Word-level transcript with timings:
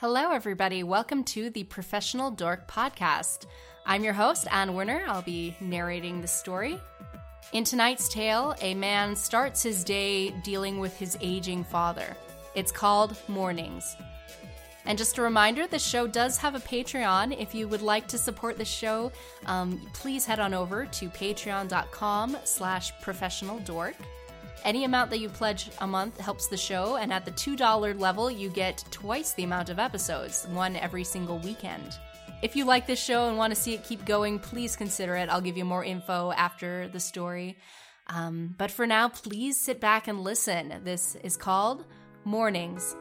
Hello, 0.00 0.30
everybody. 0.30 0.84
Welcome 0.84 1.24
to 1.24 1.50
the 1.50 1.64
Professional 1.64 2.30
Dork 2.30 2.70
Podcast. 2.70 3.46
I'm 3.84 4.04
your 4.04 4.12
host, 4.12 4.46
Anne 4.52 4.74
Werner. 4.74 5.02
I'll 5.08 5.22
be 5.22 5.56
narrating 5.60 6.20
the 6.20 6.28
story. 6.28 6.78
In 7.52 7.64
tonight's 7.64 8.08
tale, 8.08 8.54
a 8.60 8.74
man 8.74 9.16
starts 9.16 9.60
his 9.60 9.82
day 9.82 10.30
dealing 10.44 10.78
with 10.78 10.96
his 10.96 11.18
aging 11.20 11.64
father. 11.64 12.16
It's 12.54 12.70
called 12.70 13.16
Mornings. 13.26 13.96
And 14.84 14.96
just 14.96 15.18
a 15.18 15.22
reminder, 15.22 15.66
the 15.66 15.80
show 15.80 16.06
does 16.06 16.38
have 16.38 16.54
a 16.54 16.60
Patreon. 16.60 17.36
If 17.36 17.52
you 17.52 17.66
would 17.66 17.82
like 17.82 18.06
to 18.06 18.18
support 18.18 18.56
the 18.56 18.64
show, 18.64 19.10
um, 19.46 19.84
please 19.94 20.24
head 20.24 20.38
on 20.38 20.54
over 20.54 20.86
to 20.86 21.08
patreon.com 21.08 22.36
slash 22.44 22.92
professional 23.00 23.58
dork. 23.58 23.96
Any 24.64 24.84
amount 24.84 25.10
that 25.10 25.20
you 25.20 25.28
pledge 25.28 25.70
a 25.80 25.86
month 25.86 26.18
helps 26.18 26.46
the 26.46 26.56
show, 26.56 26.96
and 26.96 27.12
at 27.12 27.24
the 27.24 27.30
$2 27.30 27.98
level, 27.98 28.30
you 28.30 28.50
get 28.50 28.84
twice 28.90 29.32
the 29.32 29.44
amount 29.44 29.70
of 29.70 29.78
episodes, 29.78 30.46
one 30.50 30.76
every 30.76 31.04
single 31.04 31.38
weekend. 31.38 31.98
If 32.42 32.54
you 32.54 32.64
like 32.64 32.86
this 32.86 33.02
show 33.02 33.28
and 33.28 33.36
want 33.36 33.54
to 33.54 33.60
see 33.60 33.74
it 33.74 33.84
keep 33.84 34.04
going, 34.04 34.38
please 34.38 34.76
consider 34.76 35.16
it. 35.16 35.28
I'll 35.28 35.40
give 35.40 35.56
you 35.56 35.64
more 35.64 35.84
info 35.84 36.32
after 36.32 36.88
the 36.88 37.00
story. 37.00 37.58
Um, 38.06 38.54
but 38.56 38.70
for 38.70 38.86
now, 38.86 39.08
please 39.08 39.60
sit 39.60 39.80
back 39.80 40.08
and 40.08 40.20
listen. 40.20 40.80
This 40.84 41.16
is 41.16 41.36
called 41.36 41.84
Mornings. 42.24 42.94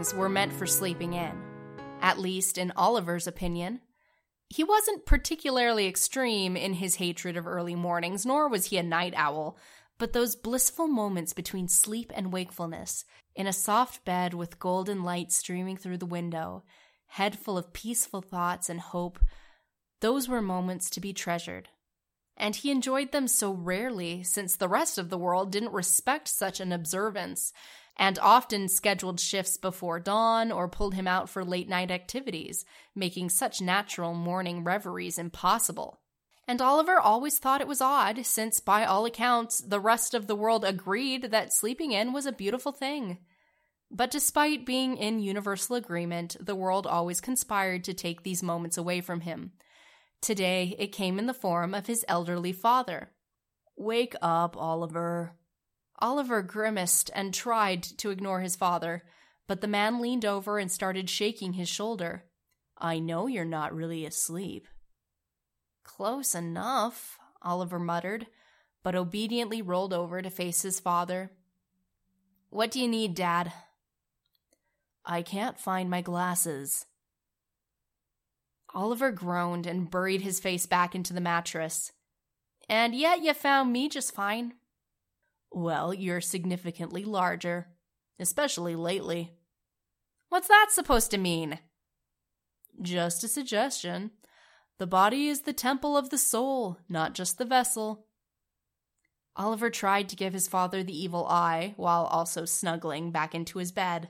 Were 0.00 0.30
meant 0.30 0.54
for 0.54 0.66
sleeping 0.66 1.12
in, 1.12 1.30
at 2.00 2.18
least 2.18 2.56
in 2.56 2.72
Oliver's 2.74 3.26
opinion. 3.26 3.82
He 4.48 4.64
wasn't 4.64 5.04
particularly 5.04 5.86
extreme 5.86 6.56
in 6.56 6.72
his 6.72 6.94
hatred 6.94 7.36
of 7.36 7.46
early 7.46 7.74
mornings, 7.74 8.24
nor 8.24 8.48
was 8.48 8.64
he 8.64 8.78
a 8.78 8.82
night 8.82 9.12
owl, 9.14 9.58
but 9.98 10.14
those 10.14 10.36
blissful 10.36 10.88
moments 10.88 11.34
between 11.34 11.68
sleep 11.68 12.10
and 12.14 12.32
wakefulness, 12.32 13.04
in 13.36 13.46
a 13.46 13.52
soft 13.52 14.06
bed 14.06 14.32
with 14.32 14.58
golden 14.58 15.04
light 15.04 15.32
streaming 15.32 15.76
through 15.76 15.98
the 15.98 16.06
window, 16.06 16.64
head 17.08 17.38
full 17.38 17.58
of 17.58 17.74
peaceful 17.74 18.22
thoughts 18.22 18.70
and 18.70 18.80
hope, 18.80 19.18
those 20.00 20.30
were 20.30 20.40
moments 20.40 20.88
to 20.90 21.00
be 21.00 21.12
treasured. 21.12 21.68
And 22.38 22.56
he 22.56 22.70
enjoyed 22.70 23.12
them 23.12 23.28
so 23.28 23.52
rarely 23.52 24.22
since 24.22 24.56
the 24.56 24.66
rest 24.66 24.96
of 24.96 25.10
the 25.10 25.18
world 25.18 25.52
didn't 25.52 25.74
respect 25.74 26.26
such 26.26 26.58
an 26.58 26.72
observance 26.72 27.52
and 28.00 28.18
often 28.20 28.66
scheduled 28.66 29.20
shifts 29.20 29.58
before 29.58 30.00
dawn 30.00 30.50
or 30.50 30.66
pulled 30.66 30.94
him 30.94 31.06
out 31.06 31.28
for 31.28 31.44
late 31.44 31.68
night 31.68 31.90
activities, 31.90 32.64
making 32.94 33.28
such 33.28 33.60
natural 33.60 34.14
morning 34.14 34.64
reveries 34.64 35.18
impossible. 35.18 36.00
And 36.48 36.62
Oliver 36.62 36.98
always 36.98 37.38
thought 37.38 37.60
it 37.60 37.68
was 37.68 37.82
odd, 37.82 38.24
since 38.24 38.58
by 38.58 38.86
all 38.86 39.04
accounts, 39.04 39.60
the 39.60 39.78
rest 39.78 40.14
of 40.14 40.26
the 40.26 40.34
world 40.34 40.64
agreed 40.64 41.24
that 41.24 41.52
sleeping 41.52 41.92
in 41.92 42.14
was 42.14 42.24
a 42.24 42.32
beautiful 42.32 42.72
thing. 42.72 43.18
But 43.90 44.10
despite 44.10 44.64
being 44.64 44.96
in 44.96 45.20
universal 45.20 45.76
agreement, 45.76 46.38
the 46.40 46.56
world 46.56 46.86
always 46.86 47.20
conspired 47.20 47.84
to 47.84 47.92
take 47.92 48.22
these 48.22 48.42
moments 48.42 48.78
away 48.78 49.02
from 49.02 49.20
him. 49.20 49.52
Today, 50.22 50.74
it 50.78 50.88
came 50.88 51.18
in 51.18 51.26
the 51.26 51.34
form 51.34 51.74
of 51.74 51.86
his 51.86 52.04
elderly 52.08 52.52
father. 52.52 53.10
Wake 53.76 54.14
up, 54.22 54.56
Oliver, 54.56 55.34
Oliver 56.00 56.42
grimaced 56.42 57.10
and 57.14 57.34
tried 57.34 57.82
to 57.82 58.10
ignore 58.10 58.40
his 58.40 58.56
father, 58.56 59.04
but 59.46 59.60
the 59.60 59.68
man 59.68 60.00
leaned 60.00 60.24
over 60.24 60.58
and 60.58 60.70
started 60.70 61.10
shaking 61.10 61.54
his 61.54 61.68
shoulder. 61.68 62.24
I 62.78 62.98
know 62.98 63.26
you're 63.26 63.44
not 63.44 63.74
really 63.74 64.06
asleep. 64.06 64.66
Close 65.84 66.34
enough, 66.34 67.18
Oliver 67.42 67.78
muttered, 67.78 68.26
but 68.82 68.94
obediently 68.94 69.60
rolled 69.60 69.92
over 69.92 70.22
to 70.22 70.30
face 70.30 70.62
his 70.62 70.80
father. 70.80 71.32
What 72.48 72.70
do 72.70 72.80
you 72.80 72.88
need, 72.88 73.14
Dad? 73.14 73.52
I 75.04 75.22
can't 75.22 75.58
find 75.58 75.90
my 75.90 76.00
glasses. 76.00 76.86
Oliver 78.72 79.10
groaned 79.10 79.66
and 79.66 79.90
buried 79.90 80.22
his 80.22 80.40
face 80.40 80.66
back 80.66 80.94
into 80.94 81.12
the 81.12 81.20
mattress. 81.20 81.92
And 82.68 82.94
yet 82.94 83.22
you 83.22 83.34
found 83.34 83.72
me 83.72 83.88
just 83.88 84.14
fine. 84.14 84.54
Well, 85.52 85.92
you're 85.92 86.20
significantly 86.20 87.04
larger, 87.04 87.68
especially 88.18 88.76
lately. 88.76 89.32
What's 90.28 90.48
that 90.48 90.68
supposed 90.70 91.10
to 91.10 91.18
mean? 91.18 91.58
Just 92.80 93.24
a 93.24 93.28
suggestion. 93.28 94.12
The 94.78 94.86
body 94.86 95.28
is 95.28 95.42
the 95.42 95.52
temple 95.52 95.96
of 95.96 96.10
the 96.10 96.18
soul, 96.18 96.78
not 96.88 97.14
just 97.14 97.36
the 97.36 97.44
vessel. 97.44 98.06
Oliver 99.36 99.70
tried 99.70 100.08
to 100.08 100.16
give 100.16 100.32
his 100.32 100.48
father 100.48 100.82
the 100.82 100.96
evil 100.96 101.26
eye 101.26 101.74
while 101.76 102.04
also 102.04 102.44
snuggling 102.44 103.10
back 103.10 103.34
into 103.34 103.58
his 103.58 103.72
bed. 103.72 104.08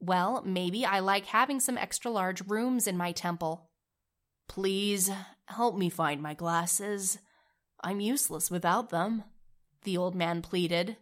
Well, 0.00 0.42
maybe 0.46 0.84
I 0.84 1.00
like 1.00 1.26
having 1.26 1.58
some 1.58 1.78
extra 1.78 2.10
large 2.10 2.46
rooms 2.46 2.86
in 2.86 2.96
my 2.96 3.12
temple. 3.12 3.68
Please 4.48 5.10
help 5.46 5.76
me 5.76 5.90
find 5.90 6.22
my 6.22 6.34
glasses. 6.34 7.18
I'm 7.82 8.00
useless 8.00 8.50
without 8.50 8.90
them 8.90 9.24
the 9.84 9.96
old 9.96 10.14
man 10.14 10.42
pleaded, 10.42 10.96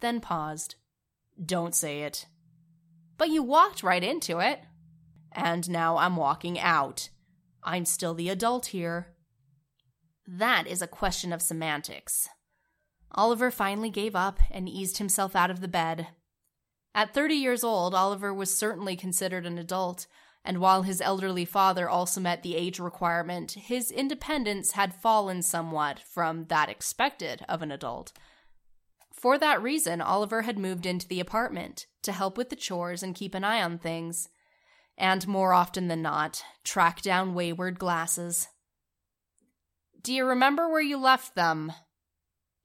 then 0.00 0.20
paused. 0.20 0.76
Don't 1.44 1.74
say 1.74 2.02
it. 2.02 2.26
But 3.18 3.30
you 3.30 3.42
walked 3.42 3.82
right 3.82 4.02
into 4.02 4.38
it. 4.40 4.60
And 5.32 5.68
now 5.70 5.96
I'm 5.96 6.16
walking 6.16 6.58
out. 6.58 7.08
I'm 7.62 7.84
still 7.84 8.14
the 8.14 8.28
adult 8.28 8.66
here. 8.66 9.08
That 10.26 10.66
is 10.66 10.82
a 10.82 10.86
question 10.86 11.32
of 11.32 11.40
semantics. 11.40 12.28
Oliver 13.12 13.50
finally 13.50 13.90
gave 13.90 14.16
up 14.16 14.38
and 14.50 14.68
eased 14.68 14.98
himself 14.98 15.36
out 15.36 15.50
of 15.50 15.60
the 15.60 15.68
bed. 15.68 16.08
At 16.94 17.14
30 17.14 17.34
years 17.34 17.64
old, 17.64 17.94
Oliver 17.94 18.32
was 18.32 18.56
certainly 18.56 18.96
considered 18.96 19.46
an 19.46 19.58
adult, 19.58 20.06
and 20.44 20.58
while 20.58 20.82
his 20.82 21.00
elderly 21.00 21.44
father 21.44 21.88
also 21.88 22.20
met 22.20 22.42
the 22.42 22.56
age 22.56 22.80
requirement, 22.80 23.52
his 23.52 23.90
independence 23.90 24.72
had 24.72 24.94
fallen 24.94 25.42
somewhat 25.42 26.00
from 26.00 26.46
that 26.46 26.68
expected 26.68 27.44
of 27.48 27.62
an 27.62 27.70
adult. 27.70 28.12
For 29.12 29.38
that 29.38 29.62
reason, 29.62 30.00
Oliver 30.00 30.42
had 30.42 30.58
moved 30.58 30.84
into 30.84 31.06
the 31.06 31.20
apartment 31.20 31.86
to 32.02 32.12
help 32.12 32.36
with 32.36 32.50
the 32.50 32.56
chores 32.56 33.02
and 33.02 33.14
keep 33.14 33.34
an 33.34 33.44
eye 33.44 33.62
on 33.62 33.78
things, 33.78 34.28
and 34.98 35.26
more 35.28 35.52
often 35.52 35.86
than 35.86 36.02
not, 36.02 36.42
track 36.64 37.02
down 37.02 37.34
wayward 37.34 37.78
glasses. 37.78 38.48
Do 40.02 40.12
you 40.12 40.24
remember 40.24 40.68
where 40.68 40.82
you 40.82 40.98
left 40.98 41.36
them? 41.36 41.72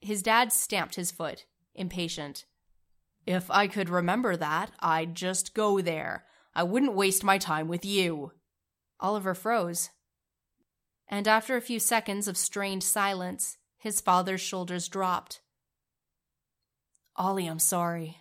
His 0.02 0.24
dad 0.24 0.52
stamped 0.52 0.96
his 0.96 1.12
foot, 1.12 1.46
impatient. 1.76 2.46
If 3.28 3.52
I 3.52 3.68
could 3.68 3.90
remember 3.90 4.36
that, 4.36 4.72
I'd 4.80 5.14
just 5.14 5.54
go 5.54 5.80
there. 5.82 6.26
I 6.58 6.64
wouldn't 6.64 6.96
waste 6.96 7.24
my 7.24 7.38
time 7.38 7.68
with 7.68 7.86
you. 7.86 8.32
Oliver 9.00 9.36
froze. 9.36 9.92
And 11.08 11.28
after 11.28 11.56
a 11.56 11.62
few 11.62 11.80
seconds 11.80 12.28
of 12.28 12.36
strained 12.36 12.84
silence, 12.84 13.58
his 13.78 14.02
father's 14.02 14.42
shoulders 14.42 14.88
dropped. 14.88 15.42
Ollie, 17.16 17.46
I'm 17.46 17.60
sorry. 17.60 18.18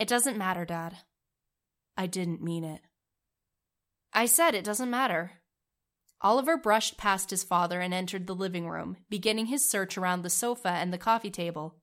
It 0.00 0.08
doesn't 0.08 0.36
matter, 0.36 0.64
Dad. 0.64 0.96
I 1.96 2.08
didn't 2.08 2.42
mean 2.42 2.64
it. 2.64 2.80
I 4.12 4.26
said 4.26 4.56
it 4.56 4.64
doesn't 4.64 4.90
matter. 4.90 5.34
Oliver 6.20 6.56
brushed 6.56 6.98
past 6.98 7.30
his 7.30 7.44
father 7.44 7.80
and 7.80 7.94
entered 7.94 8.26
the 8.26 8.34
living 8.34 8.68
room, 8.68 8.96
beginning 9.08 9.46
his 9.46 9.64
search 9.64 9.96
around 9.96 10.22
the 10.22 10.30
sofa 10.30 10.70
and 10.70 10.92
the 10.92 10.98
coffee 10.98 11.30
table. 11.30 11.76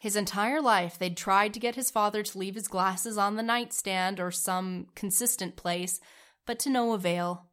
His 0.00 0.16
entire 0.16 0.62
life, 0.62 0.98
they'd 0.98 1.16
tried 1.16 1.52
to 1.52 1.60
get 1.60 1.74
his 1.74 1.90
father 1.90 2.22
to 2.22 2.38
leave 2.38 2.54
his 2.54 2.68
glasses 2.68 3.18
on 3.18 3.36
the 3.36 3.42
nightstand 3.42 4.18
or 4.18 4.30
some 4.30 4.86
consistent 4.94 5.56
place, 5.56 6.00
but 6.46 6.58
to 6.60 6.70
no 6.70 6.94
avail. 6.94 7.50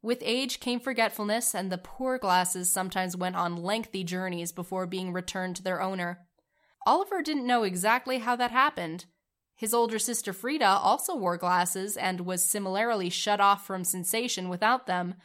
With 0.00 0.22
age 0.22 0.58
came 0.58 0.80
forgetfulness, 0.80 1.54
and 1.54 1.70
the 1.70 1.76
poor 1.76 2.16
glasses 2.16 2.72
sometimes 2.72 3.14
went 3.14 3.36
on 3.36 3.62
lengthy 3.62 4.04
journeys 4.04 4.52
before 4.52 4.86
being 4.86 5.12
returned 5.12 5.54
to 5.56 5.62
their 5.62 5.82
owner. 5.82 6.26
Oliver 6.86 7.20
didn't 7.20 7.46
know 7.46 7.62
exactly 7.62 8.20
how 8.20 8.36
that 8.36 8.50
happened. 8.50 9.04
His 9.54 9.74
older 9.74 9.98
sister 9.98 10.32
Frida 10.32 10.64
also 10.64 11.14
wore 11.14 11.36
glasses 11.36 11.98
and 11.98 12.22
was 12.22 12.42
similarly 12.42 13.10
shut 13.10 13.38
off 13.38 13.66
from 13.66 13.84
sensation 13.84 14.48
without 14.48 14.86
them, 14.86 15.16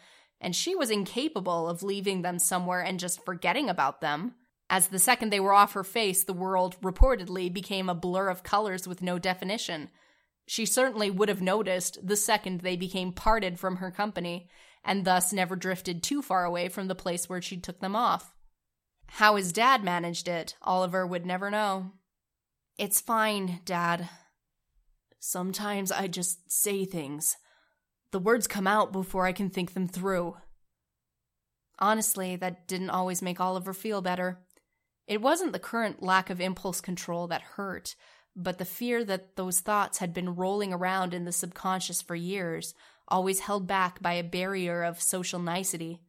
and 0.41 0.53
she 0.53 0.75
was 0.75 0.91
incapable 0.91 1.69
of 1.69 1.81
leaving 1.81 2.23
them 2.23 2.39
somewhere 2.39 2.81
and 2.81 2.99
just 2.99 3.23
forgetting 3.23 3.69
about 3.69 4.01
them 4.01 4.35
as 4.69 4.87
the 4.87 4.99
second 4.99 5.31
they 5.31 5.39
were 5.39 5.53
off 5.53 5.73
her 5.73 5.83
face, 5.83 6.23
the 6.23 6.33
world 6.33 6.75
reportedly 6.81 7.51
became 7.51 7.89
a 7.89 7.95
blur 7.95 8.29
of 8.29 8.43
colors 8.43 8.87
with 8.87 9.01
no 9.01 9.17
definition. 9.17 9.89
She 10.45 10.65
certainly 10.65 11.09
would 11.09 11.29
have 11.29 11.41
noticed 11.41 12.05
the 12.05 12.15
second 12.15 12.61
they 12.61 12.75
became 12.75 13.13
parted 13.13 13.59
from 13.59 13.77
her 13.77 13.91
company, 13.91 14.49
and 14.83 15.05
thus 15.05 15.33
never 15.33 15.55
drifted 15.55 16.03
too 16.03 16.21
far 16.21 16.43
away 16.43 16.69
from 16.69 16.87
the 16.87 16.95
place 16.95 17.29
where 17.29 17.41
she 17.41 17.57
took 17.57 17.79
them 17.79 17.95
off. 17.95 18.33
How 19.11 19.35
his 19.35 19.53
dad 19.53 19.83
managed 19.83 20.27
it, 20.27 20.55
Oliver 20.61 21.07
would 21.07 21.25
never 21.25 21.49
know. 21.49 21.93
It's 22.77 23.01
fine, 23.01 23.61
Dad. 23.65 24.09
Sometimes 25.19 25.91
I 25.91 26.07
just 26.07 26.51
say 26.51 26.85
things. 26.85 27.37
The 28.11 28.19
words 28.19 28.47
come 28.47 28.67
out 28.67 28.91
before 28.91 29.25
I 29.25 29.31
can 29.31 29.49
think 29.49 29.73
them 29.73 29.87
through. 29.87 30.37
Honestly, 31.79 32.35
that 32.35 32.67
didn't 32.67 32.89
always 32.89 33.21
make 33.21 33.39
Oliver 33.39 33.73
feel 33.73 34.01
better. 34.01 34.39
It 35.07 35.21
wasn't 35.21 35.53
the 35.53 35.59
current 35.59 36.03
lack 36.03 36.29
of 36.29 36.41
impulse 36.41 36.81
control 36.81 37.27
that 37.27 37.41
hurt, 37.41 37.95
but 38.35 38.57
the 38.57 38.65
fear 38.65 39.03
that 39.05 39.35
those 39.35 39.61
thoughts 39.61 39.97
had 39.97 40.13
been 40.13 40.35
rolling 40.35 40.73
around 40.73 41.13
in 41.13 41.25
the 41.25 41.31
subconscious 41.31 42.01
for 42.01 42.15
years, 42.15 42.75
always 43.07 43.39
held 43.39 43.67
back 43.67 44.01
by 44.01 44.13
a 44.13 44.23
barrier 44.23 44.83
of 44.83 45.01
social 45.01 45.39
nicety. 45.39 46.01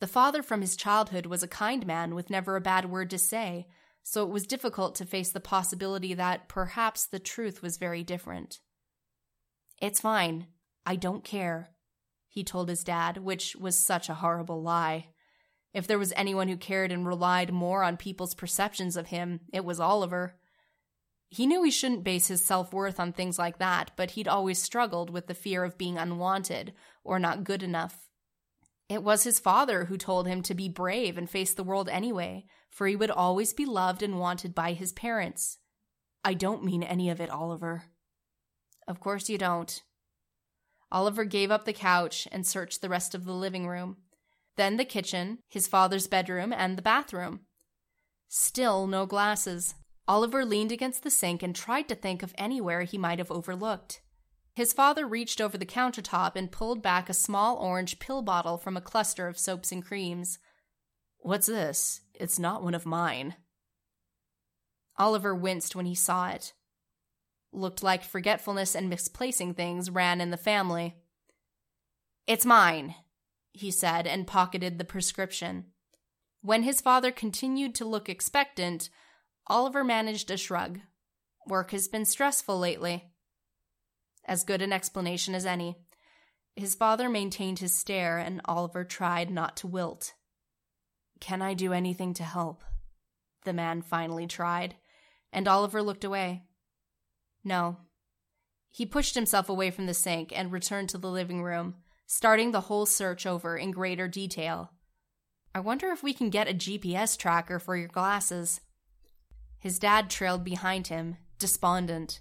The 0.00 0.06
father 0.06 0.42
from 0.42 0.60
his 0.60 0.76
childhood 0.76 1.26
was 1.26 1.42
a 1.42 1.48
kind 1.48 1.86
man 1.86 2.14
with 2.14 2.28
never 2.28 2.56
a 2.56 2.60
bad 2.60 2.90
word 2.90 3.10
to 3.10 3.18
say, 3.18 3.68
so 4.02 4.22
it 4.22 4.30
was 4.30 4.46
difficult 4.46 4.94
to 4.96 5.06
face 5.06 5.30
the 5.30 5.40
possibility 5.40 6.12
that 6.14 6.48
perhaps 6.48 7.06
the 7.06 7.18
truth 7.18 7.62
was 7.62 7.76
very 7.76 8.02
different. 8.02 8.60
It's 9.80 10.00
fine. 10.00 10.48
I 10.84 10.96
don't 10.96 11.24
care, 11.24 11.70
he 12.28 12.44
told 12.44 12.68
his 12.68 12.84
dad, 12.84 13.16
which 13.18 13.56
was 13.56 13.78
such 13.78 14.08
a 14.08 14.14
horrible 14.14 14.62
lie. 14.62 15.06
If 15.76 15.86
there 15.86 15.98
was 15.98 16.14
anyone 16.16 16.48
who 16.48 16.56
cared 16.56 16.90
and 16.90 17.06
relied 17.06 17.52
more 17.52 17.82
on 17.82 17.98
people's 17.98 18.34
perceptions 18.34 18.96
of 18.96 19.08
him, 19.08 19.40
it 19.52 19.62
was 19.62 19.78
Oliver. 19.78 20.34
He 21.28 21.46
knew 21.46 21.62
he 21.62 21.70
shouldn't 21.70 22.02
base 22.02 22.28
his 22.28 22.42
self 22.42 22.72
worth 22.72 22.98
on 22.98 23.12
things 23.12 23.38
like 23.38 23.58
that, 23.58 23.90
but 23.94 24.12
he'd 24.12 24.26
always 24.26 24.58
struggled 24.58 25.10
with 25.10 25.26
the 25.26 25.34
fear 25.34 25.64
of 25.64 25.76
being 25.76 25.98
unwanted 25.98 26.72
or 27.04 27.18
not 27.18 27.44
good 27.44 27.62
enough. 27.62 28.08
It 28.88 29.02
was 29.02 29.24
his 29.24 29.38
father 29.38 29.84
who 29.84 29.98
told 29.98 30.26
him 30.26 30.42
to 30.44 30.54
be 30.54 30.70
brave 30.70 31.18
and 31.18 31.28
face 31.28 31.52
the 31.52 31.62
world 31.62 31.90
anyway, 31.90 32.46
for 32.70 32.86
he 32.86 32.96
would 32.96 33.10
always 33.10 33.52
be 33.52 33.66
loved 33.66 34.02
and 34.02 34.18
wanted 34.18 34.54
by 34.54 34.72
his 34.72 34.94
parents. 34.94 35.58
I 36.24 36.32
don't 36.32 36.64
mean 36.64 36.84
any 36.84 37.10
of 37.10 37.20
it, 37.20 37.28
Oliver. 37.28 37.82
Of 38.88 38.98
course 38.98 39.28
you 39.28 39.36
don't. 39.36 39.82
Oliver 40.90 41.26
gave 41.26 41.50
up 41.50 41.66
the 41.66 41.74
couch 41.74 42.26
and 42.32 42.46
searched 42.46 42.80
the 42.80 42.88
rest 42.88 43.14
of 43.14 43.26
the 43.26 43.34
living 43.34 43.68
room, 43.68 43.98
then 44.56 44.76
the 44.76 44.84
kitchen, 44.84 45.38
his 45.48 45.66
father's 45.66 46.06
bedroom, 46.06 46.52
and 46.52 46.76
the 46.76 46.82
bathroom. 46.82 47.40
Still 48.28 48.86
no 48.86 49.06
glasses. 49.06 49.74
Oliver 50.08 50.44
leaned 50.44 50.72
against 50.72 51.02
the 51.02 51.10
sink 51.10 51.42
and 51.42 51.54
tried 51.54 51.88
to 51.88 51.94
think 51.94 52.22
of 52.22 52.34
anywhere 52.38 52.82
he 52.82 52.98
might 52.98 53.18
have 53.18 53.30
overlooked. 53.30 54.00
His 54.54 54.72
father 54.72 55.06
reached 55.06 55.40
over 55.40 55.58
the 55.58 55.66
countertop 55.66 56.34
and 56.34 56.50
pulled 56.50 56.82
back 56.82 57.10
a 57.10 57.14
small 57.14 57.56
orange 57.56 57.98
pill 57.98 58.22
bottle 58.22 58.56
from 58.56 58.76
a 58.76 58.80
cluster 58.80 59.28
of 59.28 59.38
soaps 59.38 59.70
and 59.70 59.84
creams. 59.84 60.38
What's 61.18 61.46
this? 61.46 62.00
It's 62.14 62.38
not 62.38 62.62
one 62.62 62.74
of 62.74 62.86
mine. 62.86 63.34
Oliver 64.98 65.34
winced 65.34 65.76
when 65.76 65.84
he 65.84 65.94
saw 65.94 66.30
it. 66.30 66.54
Looked 67.52 67.82
like 67.82 68.02
forgetfulness 68.02 68.74
and 68.74 68.88
misplacing 68.88 69.54
things 69.54 69.90
ran 69.90 70.20
in 70.20 70.30
the 70.30 70.36
family. 70.36 70.94
It's 72.26 72.46
mine, 72.46 72.94
he 73.60 73.70
said, 73.70 74.06
and 74.06 74.26
pocketed 74.26 74.78
the 74.78 74.84
prescription. 74.84 75.66
When 76.42 76.62
his 76.62 76.80
father 76.80 77.10
continued 77.10 77.74
to 77.76 77.84
look 77.84 78.08
expectant, 78.08 78.88
Oliver 79.46 79.82
managed 79.82 80.30
a 80.30 80.36
shrug. 80.36 80.80
Work 81.46 81.70
has 81.70 81.88
been 81.88 82.04
stressful 82.04 82.58
lately. 82.58 83.12
As 84.24 84.44
good 84.44 84.62
an 84.62 84.72
explanation 84.72 85.34
as 85.34 85.46
any. 85.46 85.76
His 86.54 86.74
father 86.74 87.08
maintained 87.08 87.58
his 87.58 87.74
stare, 87.74 88.18
and 88.18 88.40
Oliver 88.44 88.84
tried 88.84 89.30
not 89.30 89.56
to 89.58 89.66
wilt. 89.66 90.14
Can 91.20 91.42
I 91.42 91.54
do 91.54 91.72
anything 91.72 92.14
to 92.14 92.24
help? 92.24 92.64
The 93.44 93.52
man 93.52 93.82
finally 93.82 94.26
tried, 94.26 94.74
and 95.32 95.46
Oliver 95.46 95.82
looked 95.82 96.04
away. 96.04 96.44
No. 97.44 97.78
He 98.70 98.84
pushed 98.84 99.14
himself 99.14 99.48
away 99.48 99.70
from 99.70 99.86
the 99.86 99.94
sink 99.94 100.32
and 100.36 100.52
returned 100.52 100.88
to 100.90 100.98
the 100.98 101.10
living 101.10 101.42
room, 101.42 101.76
starting 102.06 102.52
the 102.52 102.62
whole 102.62 102.86
search 102.86 103.26
over 103.26 103.56
in 103.56 103.70
greater 103.70 104.08
detail. 104.08 104.70
I 105.54 105.60
wonder 105.60 105.90
if 105.90 106.02
we 106.02 106.12
can 106.12 106.30
get 106.30 106.48
a 106.48 106.54
GPS 106.54 107.18
tracker 107.18 107.58
for 107.58 107.76
your 107.76 107.88
glasses. 107.88 108.60
His 109.58 109.78
dad 109.78 110.10
trailed 110.10 110.44
behind 110.44 110.88
him, 110.88 111.16
despondent. 111.38 112.20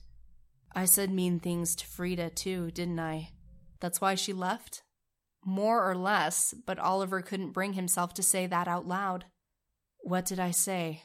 I 0.74 0.86
said 0.86 1.12
mean 1.12 1.40
things 1.40 1.76
to 1.76 1.88
Frida, 1.88 2.32
too, 2.32 2.72
didn't 2.72 3.00
I? 3.00 3.30
That's 3.80 4.02
why 4.02 4.16
she 4.16 4.34
left? 4.34 4.84
More 5.44 5.90
or 5.90 5.96
less, 5.96 6.54
but 6.66 6.80
Oliver 6.80 7.22
couldn't 7.22 7.52
bring 7.52 7.74
himself 7.74 8.14
to 8.16 8.24
say 8.24 8.48
that 8.48 8.68
out 8.68 8.88
loud. 8.88 9.26
What 10.00 10.26
did 10.26 10.40
I 10.40 10.52
say? 10.52 11.04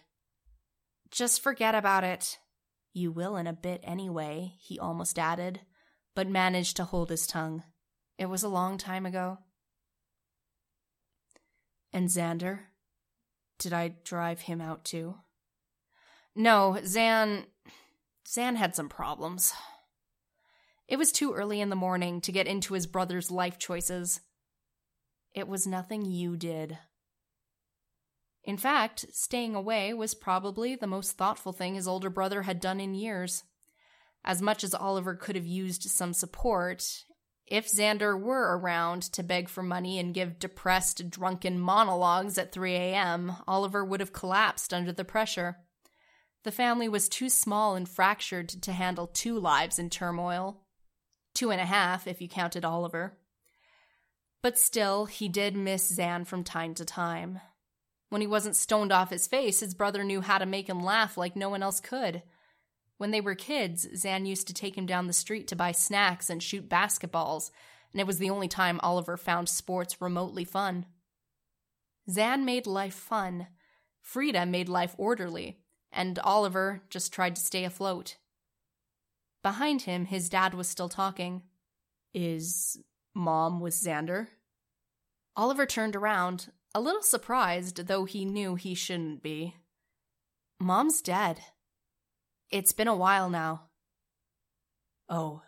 Just 1.11 1.43
forget 1.43 1.75
about 1.75 2.05
it. 2.05 2.38
You 2.93 3.12
will 3.12 3.37
in 3.37 3.47
a 3.47 3.53
bit 3.53 3.81
anyway, 3.85 4.55
he 4.59 4.79
almost 4.79 5.19
added, 5.19 5.61
but 6.15 6.29
managed 6.29 6.76
to 6.76 6.85
hold 6.85 7.11
his 7.11 7.26
tongue. 7.26 7.62
It 8.20 8.28
was 8.28 8.43
a 8.43 8.50
long 8.50 8.76
time 8.76 9.06
ago. 9.06 9.38
And 11.90 12.08
Xander? 12.08 12.58
Did 13.58 13.72
I 13.72 13.94
drive 14.05 14.43
him 14.43 14.61
out 14.61 14.84
too? 14.84 15.14
No, 16.37 16.78
Zan. 16.84 17.46
Zan 18.28 18.56
had 18.56 18.76
some 18.76 18.90
problems. 18.90 19.55
It 20.87 20.99
was 20.99 21.12
too 21.12 21.32
early 21.32 21.62
in 21.62 21.70
the 21.70 21.76
morning 21.76 22.20
to 22.20 22.31
get 22.31 22.46
into 22.46 22.75
his 22.75 22.87
brother's 22.87 23.31
life 23.31 23.58
choices. 23.58 24.20
It 25.32 25.49
was 25.49 25.66
nothing 25.66 26.05
you 26.05 26.37
did. 26.37 26.76
In 28.44 28.58
fact, 28.58 29.06
staying 29.12 29.55
away 29.55 29.94
was 29.94 30.12
probably 30.12 30.75
the 30.75 30.87
most 30.87 31.12
thoughtful 31.12 31.55
thing 31.55 31.75
his 31.75 31.88
older 31.88 32.11
brother 32.11 32.43
had 32.43 32.61
done 32.61 32.81
in 32.81 32.94
years. 32.94 33.44
As 34.26 34.43
much 34.43 34.62
as 34.62 34.75
Oliver 34.75 35.14
could 35.14 35.37
have 35.37 35.46
used 35.46 35.84
some 35.84 36.12
support, 36.12 36.84
if 37.50 37.70
Xander 37.70 38.19
were 38.19 38.56
around 38.56 39.02
to 39.12 39.25
beg 39.25 39.49
for 39.49 39.62
money 39.62 39.99
and 39.99 40.14
give 40.14 40.38
depressed, 40.38 41.11
drunken 41.11 41.58
monologues 41.58 42.38
at 42.38 42.52
3 42.52 42.75
a.m., 42.75 43.37
Oliver 43.49 43.85
would 43.85 43.99
have 43.99 44.12
collapsed 44.12 44.73
under 44.73 44.93
the 44.93 45.05
pressure. 45.05 45.56
The 46.44 46.52
family 46.52 46.88
was 46.88 47.08
too 47.08 47.29
small 47.29 47.75
and 47.75 47.88
fractured 47.88 48.49
to 48.49 48.73
handle 48.73 49.08
two 49.08 49.38
lives 49.38 49.79
in 49.79 49.91
turmoil. 49.91 50.62
Two 51.35 51.50
and 51.50 51.61
a 51.61 51.67
half, 51.67 52.06
if 52.06 52.23
you 52.23 52.29
counted 52.29 52.64
Oliver. 52.64 53.19
But 54.43 54.56
still, 54.56 55.05
he 55.06 55.29
did 55.29 55.56
miss 55.56 55.88
Zan 55.88 56.25
from 56.25 56.44
time 56.44 56.75
to 56.75 56.85
time. 56.85 57.41
When 58.08 58.20
he 58.20 58.26
wasn't 58.26 58.56
stoned 58.56 58.93
off 58.93 59.11
his 59.11 59.26
face, 59.26 59.61
his 59.61 59.75
brother 59.75 60.02
knew 60.02 60.20
how 60.20 60.38
to 60.38 60.47
make 60.47 60.69
him 60.69 60.82
laugh 60.82 61.17
like 61.17 61.37
no 61.37 61.49
one 61.49 61.62
else 61.62 61.81
could. 61.81 62.23
When 63.00 63.12
they 63.12 63.23
were 63.23 63.35
kids, 63.35 63.88
Zan 63.97 64.26
used 64.26 64.47
to 64.49 64.52
take 64.52 64.76
him 64.76 64.85
down 64.85 65.06
the 65.06 65.14
street 65.14 65.49
to 65.49 65.56
buy 65.56 65.73
snacks 65.73 66.29
and 66.29 66.43
shoot 66.43 66.69
basketballs, 66.69 67.50
and 67.92 67.99
it 67.99 68.07
was 68.07 68.19
the 68.19 68.28
only 68.28 68.47
time 68.47 68.78
Oliver 68.83 69.16
found 69.16 69.49
sports 69.49 70.02
remotely 70.02 70.45
fun. 70.45 70.85
Zan 72.11 72.45
made 72.45 72.66
life 72.66 72.92
fun. 72.92 73.47
Frida 74.02 74.45
made 74.45 74.69
life 74.69 74.95
orderly, 74.99 75.61
and 75.90 76.19
Oliver 76.19 76.83
just 76.90 77.11
tried 77.11 77.37
to 77.37 77.40
stay 77.40 77.64
afloat. 77.64 78.19
Behind 79.42 79.80
him, 79.80 80.04
his 80.04 80.28
dad 80.28 80.52
was 80.52 80.69
still 80.69 80.90
talking. 80.90 81.40
Is 82.12 82.76
mom 83.14 83.61
with 83.61 83.73
Xander? 83.73 84.26
Oliver 85.38 85.64
turned 85.64 85.97
around, 85.97 86.52
a 86.75 86.83
little 86.83 87.02
surprised, 87.02 87.87
though 87.87 88.04
he 88.04 88.26
knew 88.26 88.57
he 88.57 88.75
shouldn't 88.75 89.23
be. 89.23 89.54
Mom's 90.61 91.00
dead. 91.00 91.40
It's 92.50 92.73
been 92.73 92.88
a 92.88 92.97
while 92.97 93.30
now. 93.30 93.69
Oh, 95.09 95.42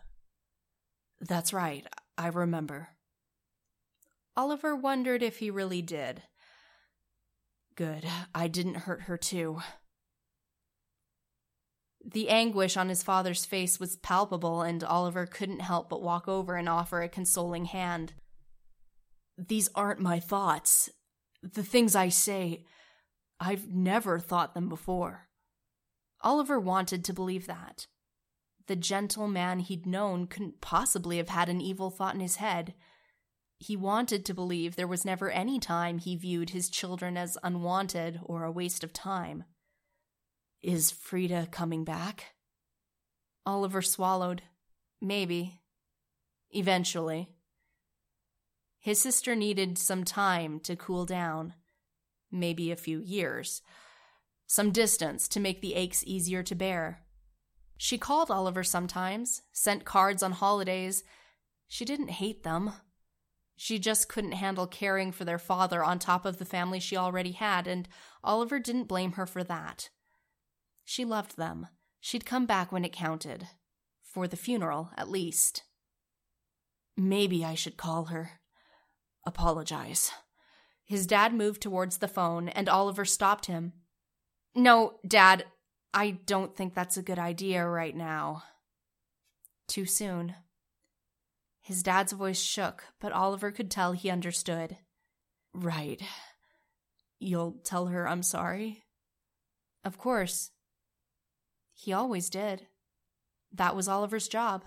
that's 1.19 1.53
right. 1.53 1.85
I 2.17 2.27
remember. 2.27 2.89
Oliver 4.35 4.75
wondered 4.75 5.21
if 5.21 5.37
he 5.37 5.49
really 5.49 5.81
did. 5.81 6.23
Good. 7.75 8.05
I 8.33 8.47
didn't 8.47 8.75
hurt 8.75 9.03
her, 9.03 9.17
too. 9.17 9.59
The 12.05 12.29
anguish 12.29 12.75
on 12.77 12.89
his 12.89 13.03
father's 13.03 13.45
face 13.45 13.79
was 13.79 13.95
palpable, 13.95 14.61
and 14.61 14.83
Oliver 14.83 15.25
couldn't 15.25 15.61
help 15.61 15.89
but 15.89 16.01
walk 16.01 16.27
over 16.27 16.55
and 16.55 16.67
offer 16.67 17.01
a 17.01 17.09
consoling 17.09 17.65
hand. 17.65 18.13
These 19.37 19.69
aren't 19.73 19.99
my 19.99 20.19
thoughts. 20.19 20.89
The 21.41 21.63
things 21.63 21.95
I 21.95 22.09
say, 22.09 22.65
I've 23.39 23.69
never 23.69 24.19
thought 24.19 24.53
them 24.53 24.69
before. 24.69 25.29
Oliver 26.23 26.59
wanted 26.59 27.03
to 27.05 27.13
believe 27.13 27.47
that. 27.47 27.87
The 28.67 28.75
gentle 28.77 29.27
man 29.27 29.59
he'd 29.59 29.85
known 29.85 30.27
couldn't 30.27 30.61
possibly 30.61 31.17
have 31.17 31.29
had 31.29 31.49
an 31.49 31.59
evil 31.59 31.89
thought 31.89 32.15
in 32.15 32.21
his 32.21 32.37
head. 32.37 32.73
He 33.59 33.75
wanted 33.75 34.25
to 34.25 34.33
believe 34.33 34.75
there 34.75 34.87
was 34.87 35.05
never 35.05 35.29
any 35.29 35.59
time 35.59 35.97
he 35.97 36.15
viewed 36.15 36.51
his 36.51 36.69
children 36.69 37.17
as 37.17 37.37
unwanted 37.43 38.21
or 38.23 38.43
a 38.43 38.51
waste 38.51 38.83
of 38.83 38.93
time. 38.93 39.43
Is 40.61 40.91
Frida 40.91 41.49
coming 41.51 41.83
back? 41.83 42.35
Oliver 43.45 43.81
swallowed. 43.81 44.43
Maybe. 45.01 45.59
Eventually. 46.51 47.27
His 48.79 49.01
sister 49.01 49.35
needed 49.35 49.77
some 49.77 50.05
time 50.05 50.61
to 50.61 50.77
cool 50.77 51.05
down. 51.05 51.53
Maybe 52.31 52.71
a 52.71 52.77
few 52.77 52.99
years. 52.99 53.61
Some 54.47 54.71
distance 54.71 55.27
to 55.29 55.39
make 55.39 55.61
the 55.61 55.75
aches 55.75 56.03
easier 56.05 56.43
to 56.43 56.55
bear. 56.55 57.01
She 57.77 57.97
called 57.97 58.29
Oliver 58.29 58.63
sometimes, 58.63 59.41
sent 59.51 59.85
cards 59.85 60.23
on 60.23 60.33
holidays. 60.33 61.03
She 61.67 61.85
didn't 61.85 62.11
hate 62.11 62.43
them. 62.43 62.73
She 63.55 63.79
just 63.79 64.09
couldn't 64.09 64.33
handle 64.33 64.67
caring 64.67 65.11
for 65.11 65.25
their 65.25 65.39
father 65.39 65.83
on 65.83 65.99
top 65.99 66.25
of 66.25 66.37
the 66.37 66.45
family 66.45 66.79
she 66.79 66.97
already 66.97 67.31
had, 67.33 67.67
and 67.67 67.87
Oliver 68.23 68.59
didn't 68.59 68.87
blame 68.87 69.13
her 69.13 69.25
for 69.25 69.43
that. 69.43 69.89
She 70.83 71.05
loved 71.05 71.37
them. 71.37 71.67
She'd 71.99 72.25
come 72.25 72.45
back 72.45 72.71
when 72.71 72.83
it 72.83 72.91
counted. 72.91 73.47
For 74.01 74.27
the 74.27 74.37
funeral, 74.37 74.91
at 74.97 75.09
least. 75.09 75.63
Maybe 76.95 77.43
I 77.43 77.55
should 77.55 77.77
call 77.77 78.05
her. 78.05 78.39
Apologize. 79.25 80.11
His 80.85 81.07
dad 81.07 81.33
moved 81.33 81.61
towards 81.61 81.97
the 81.97 82.07
phone, 82.07 82.49
and 82.49 82.67
Oliver 82.67 83.05
stopped 83.05 83.45
him. 83.45 83.73
No, 84.55 84.99
Dad, 85.07 85.45
I 85.93 86.11
don't 86.25 86.55
think 86.55 86.73
that's 86.73 86.97
a 86.97 87.03
good 87.03 87.19
idea 87.19 87.65
right 87.65 87.95
now. 87.95 88.43
Too 89.67 89.85
soon. 89.85 90.35
His 91.61 91.81
dad's 91.81 92.11
voice 92.11 92.41
shook, 92.41 92.83
but 92.99 93.13
Oliver 93.13 93.51
could 93.51 93.71
tell 93.71 93.93
he 93.93 94.09
understood. 94.09 94.77
Right. 95.53 96.01
You'll 97.19 97.53
tell 97.63 97.87
her 97.87 98.07
I'm 98.07 98.23
sorry? 98.23 98.83
Of 99.85 99.97
course. 99.97 100.51
He 101.73 101.93
always 101.93 102.29
did. 102.29 102.67
That 103.51 103.75
was 103.75 103.87
Oliver's 103.87 104.27
job. 104.27 104.63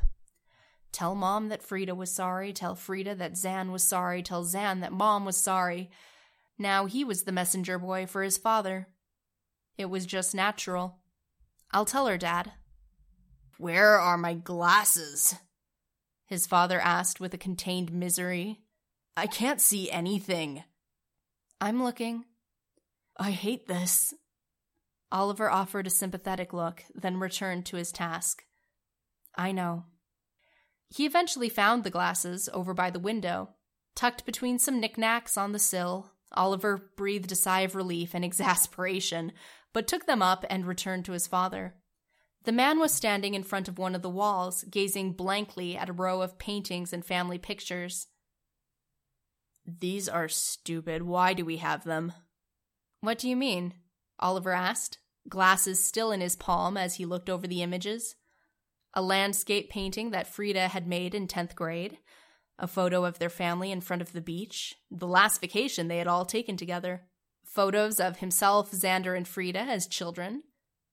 Tell 0.92 1.14
Mom 1.14 1.48
that 1.48 1.62
Frida 1.62 1.94
was 1.94 2.10
sorry, 2.10 2.52
tell 2.52 2.74
Frida 2.74 3.16
that 3.16 3.36
Zan 3.36 3.72
was 3.72 3.82
sorry, 3.82 4.22
tell 4.22 4.44
Zan 4.44 4.80
that 4.80 4.92
Mom 4.92 5.24
was 5.24 5.36
sorry. 5.36 5.90
Now 6.58 6.86
he 6.86 7.04
was 7.04 7.24
the 7.24 7.32
messenger 7.32 7.78
boy 7.78 8.06
for 8.06 8.22
his 8.22 8.38
father. 8.38 8.88
It 9.78 9.86
was 9.86 10.06
just 10.06 10.34
natural. 10.34 10.98
I'll 11.70 11.84
tell 11.84 12.06
her, 12.06 12.16
Dad. 12.16 12.52
Where 13.58 13.98
are 13.98 14.18
my 14.18 14.34
glasses? 14.34 15.34
His 16.26 16.46
father 16.46 16.80
asked 16.80 17.20
with 17.20 17.34
a 17.34 17.38
contained 17.38 17.92
misery. 17.92 18.60
I 19.16 19.26
can't 19.26 19.60
see 19.60 19.90
anything. 19.90 20.64
I'm 21.60 21.82
looking. 21.82 22.24
I 23.16 23.30
hate 23.30 23.66
this. 23.66 24.12
Oliver 25.10 25.50
offered 25.50 25.86
a 25.86 25.90
sympathetic 25.90 26.52
look, 26.52 26.82
then 26.94 27.18
returned 27.18 27.64
to 27.66 27.76
his 27.76 27.92
task. 27.92 28.44
I 29.36 29.52
know. 29.52 29.84
He 30.88 31.06
eventually 31.06 31.48
found 31.48 31.84
the 31.84 31.90
glasses 31.90 32.48
over 32.52 32.74
by 32.74 32.90
the 32.90 32.98
window. 32.98 33.50
Tucked 33.94 34.26
between 34.26 34.58
some 34.58 34.80
knickknacks 34.80 35.36
on 35.36 35.52
the 35.52 35.58
sill, 35.58 36.12
Oliver 36.32 36.90
breathed 36.96 37.32
a 37.32 37.36
sigh 37.36 37.60
of 37.60 37.74
relief 37.74 38.14
and 38.14 38.24
exasperation 38.24 39.32
but 39.76 39.86
took 39.86 40.06
them 40.06 40.22
up 40.22 40.42
and 40.48 40.64
returned 40.64 41.04
to 41.04 41.12
his 41.12 41.26
father. 41.26 41.74
The 42.44 42.50
man 42.50 42.78
was 42.78 42.94
standing 42.94 43.34
in 43.34 43.42
front 43.42 43.68
of 43.68 43.76
one 43.76 43.94
of 43.94 44.00
the 44.00 44.08
walls, 44.08 44.64
gazing 44.70 45.12
blankly 45.12 45.76
at 45.76 45.90
a 45.90 45.92
row 45.92 46.22
of 46.22 46.38
paintings 46.38 46.94
and 46.94 47.04
family 47.04 47.36
pictures. 47.36 48.06
These 49.66 50.08
are 50.08 50.28
stupid. 50.28 51.02
Why 51.02 51.34
do 51.34 51.44
we 51.44 51.58
have 51.58 51.84
them? 51.84 52.14
What 53.02 53.18
do 53.18 53.28
you 53.28 53.36
mean? 53.36 53.74
Oliver 54.18 54.52
asked, 54.52 54.96
glasses 55.28 55.84
still 55.84 56.10
in 56.10 56.22
his 56.22 56.36
palm 56.36 56.78
as 56.78 56.94
he 56.94 57.04
looked 57.04 57.28
over 57.28 57.46
the 57.46 57.62
images. 57.62 58.14
A 58.94 59.02
landscape 59.02 59.68
painting 59.68 60.10
that 60.10 60.26
Frida 60.26 60.68
had 60.68 60.86
made 60.86 61.14
in 61.14 61.28
10th 61.28 61.54
grade, 61.54 61.98
a 62.58 62.66
photo 62.66 63.04
of 63.04 63.18
their 63.18 63.28
family 63.28 63.70
in 63.70 63.82
front 63.82 64.00
of 64.00 64.14
the 64.14 64.22
beach, 64.22 64.76
the 64.90 65.06
last 65.06 65.38
vacation 65.38 65.88
they 65.88 65.98
had 65.98 66.08
all 66.08 66.24
taken 66.24 66.56
together 66.56 67.02
photos 67.56 67.98
of 67.98 68.18
himself, 68.18 68.70
Xander, 68.70 69.16
and 69.16 69.26
Frida 69.26 69.58
as 69.58 69.86
children, 69.86 70.42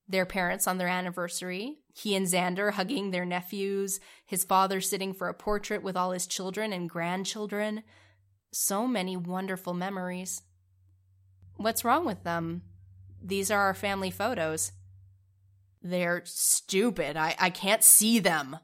their 0.07 0.25
parents 0.25 0.65
on 0.65 0.77
their 0.77 0.87
anniversary, 0.87 1.79
he 1.93 2.15
and 2.15 2.25
Xander 2.25 2.71
hugging 2.71 3.11
their 3.11 3.25
nephews, 3.25 3.99
his 4.25 4.43
father 4.43 4.81
sitting 4.81 5.13
for 5.13 5.27
a 5.27 5.33
portrait 5.33 5.83
with 5.83 5.95
all 5.95 6.11
his 6.11 6.25
children 6.25 6.73
and 6.73 6.89
grandchildren. 6.89 7.83
So 8.51 8.87
many 8.87 9.15
wonderful 9.17 9.73
memories. 9.73 10.41
What's 11.57 11.85
wrong 11.85 12.05
with 12.05 12.23
them? 12.23 12.63
These 13.21 13.51
are 13.51 13.59
our 13.59 13.73
family 13.73 14.09
photos. 14.09 14.71
They're 15.81 16.21
stupid. 16.25 17.17
I, 17.17 17.35
I 17.39 17.49
can't 17.49 17.83
see 17.83 18.19
them. 18.19 18.57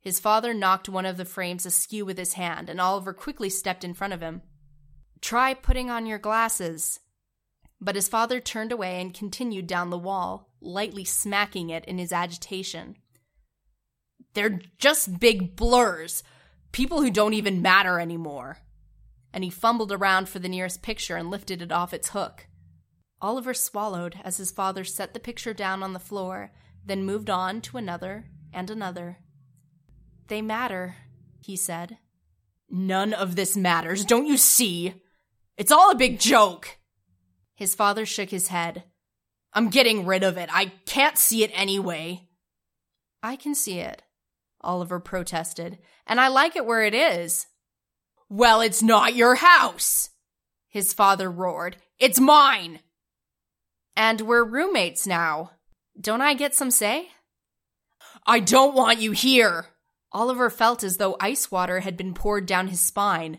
His 0.00 0.20
father 0.20 0.54
knocked 0.54 0.88
one 0.88 1.04
of 1.04 1.16
the 1.16 1.24
frames 1.24 1.66
askew 1.66 2.04
with 2.04 2.16
his 2.16 2.34
hand, 2.34 2.70
and 2.70 2.80
Oliver 2.80 3.12
quickly 3.12 3.50
stepped 3.50 3.84
in 3.84 3.92
front 3.92 4.12
of 4.12 4.20
him. 4.20 4.42
Try 5.20 5.52
putting 5.52 5.90
on 5.90 6.06
your 6.06 6.18
glasses, 6.18 7.00
but 7.80 7.94
his 7.94 8.08
father 8.08 8.40
turned 8.40 8.72
away 8.72 9.00
and 9.00 9.14
continued 9.14 9.66
down 9.66 9.90
the 9.90 9.98
wall, 9.98 10.50
lightly 10.60 11.04
smacking 11.04 11.70
it 11.70 11.84
in 11.86 11.98
his 11.98 12.12
agitation. 12.12 12.96
They're 14.34 14.60
just 14.78 15.18
big 15.18 15.56
blurs, 15.56 16.22
people 16.72 17.00
who 17.00 17.10
don't 17.10 17.34
even 17.34 17.62
matter 17.62 17.98
anymore. 17.98 18.58
And 19.32 19.44
he 19.44 19.50
fumbled 19.50 19.92
around 19.92 20.28
for 20.28 20.38
the 20.38 20.48
nearest 20.48 20.82
picture 20.82 21.16
and 21.16 21.30
lifted 21.30 21.62
it 21.62 21.72
off 21.72 21.94
its 21.94 22.10
hook. 22.10 22.46
Oliver 23.22 23.54
swallowed 23.54 24.16
as 24.24 24.38
his 24.38 24.50
father 24.50 24.84
set 24.84 25.14
the 25.14 25.20
picture 25.20 25.54
down 25.54 25.82
on 25.82 25.92
the 25.92 25.98
floor, 25.98 26.52
then 26.84 27.04
moved 27.04 27.30
on 27.30 27.60
to 27.60 27.76
another 27.76 28.26
and 28.52 28.70
another. 28.70 29.18
They 30.28 30.42
matter, 30.42 30.96
he 31.40 31.56
said. 31.56 31.98
None 32.68 33.12
of 33.12 33.36
this 33.36 33.56
matters, 33.56 34.04
don't 34.04 34.26
you 34.26 34.36
see? 34.36 34.94
It's 35.56 35.72
all 35.72 35.90
a 35.90 35.96
big 35.96 36.18
joke. 36.18 36.78
His 37.60 37.74
father 37.74 38.06
shook 38.06 38.30
his 38.30 38.48
head. 38.48 38.84
I'm 39.52 39.68
getting 39.68 40.06
rid 40.06 40.22
of 40.22 40.38
it. 40.38 40.48
I 40.50 40.72
can't 40.86 41.18
see 41.18 41.44
it 41.44 41.50
anyway. 41.52 42.26
I 43.22 43.36
can 43.36 43.54
see 43.54 43.80
it, 43.80 44.02
Oliver 44.62 44.98
protested, 44.98 45.76
and 46.06 46.18
I 46.18 46.28
like 46.28 46.56
it 46.56 46.64
where 46.64 46.82
it 46.82 46.94
is. 46.94 47.48
Well, 48.30 48.62
it's 48.62 48.82
not 48.82 49.14
your 49.14 49.34
house, 49.34 50.08
his 50.70 50.94
father 50.94 51.30
roared. 51.30 51.76
It's 51.98 52.18
mine. 52.18 52.80
And 53.94 54.22
we're 54.22 54.42
roommates 54.42 55.06
now. 55.06 55.50
Don't 56.00 56.22
I 56.22 56.32
get 56.32 56.54
some 56.54 56.70
say? 56.70 57.08
I 58.26 58.40
don't 58.40 58.74
want 58.74 59.02
you 59.02 59.12
here. 59.12 59.66
Oliver 60.12 60.48
felt 60.48 60.82
as 60.82 60.96
though 60.96 61.18
ice 61.20 61.50
water 61.50 61.80
had 61.80 61.98
been 61.98 62.14
poured 62.14 62.46
down 62.46 62.68
his 62.68 62.80
spine 62.80 63.38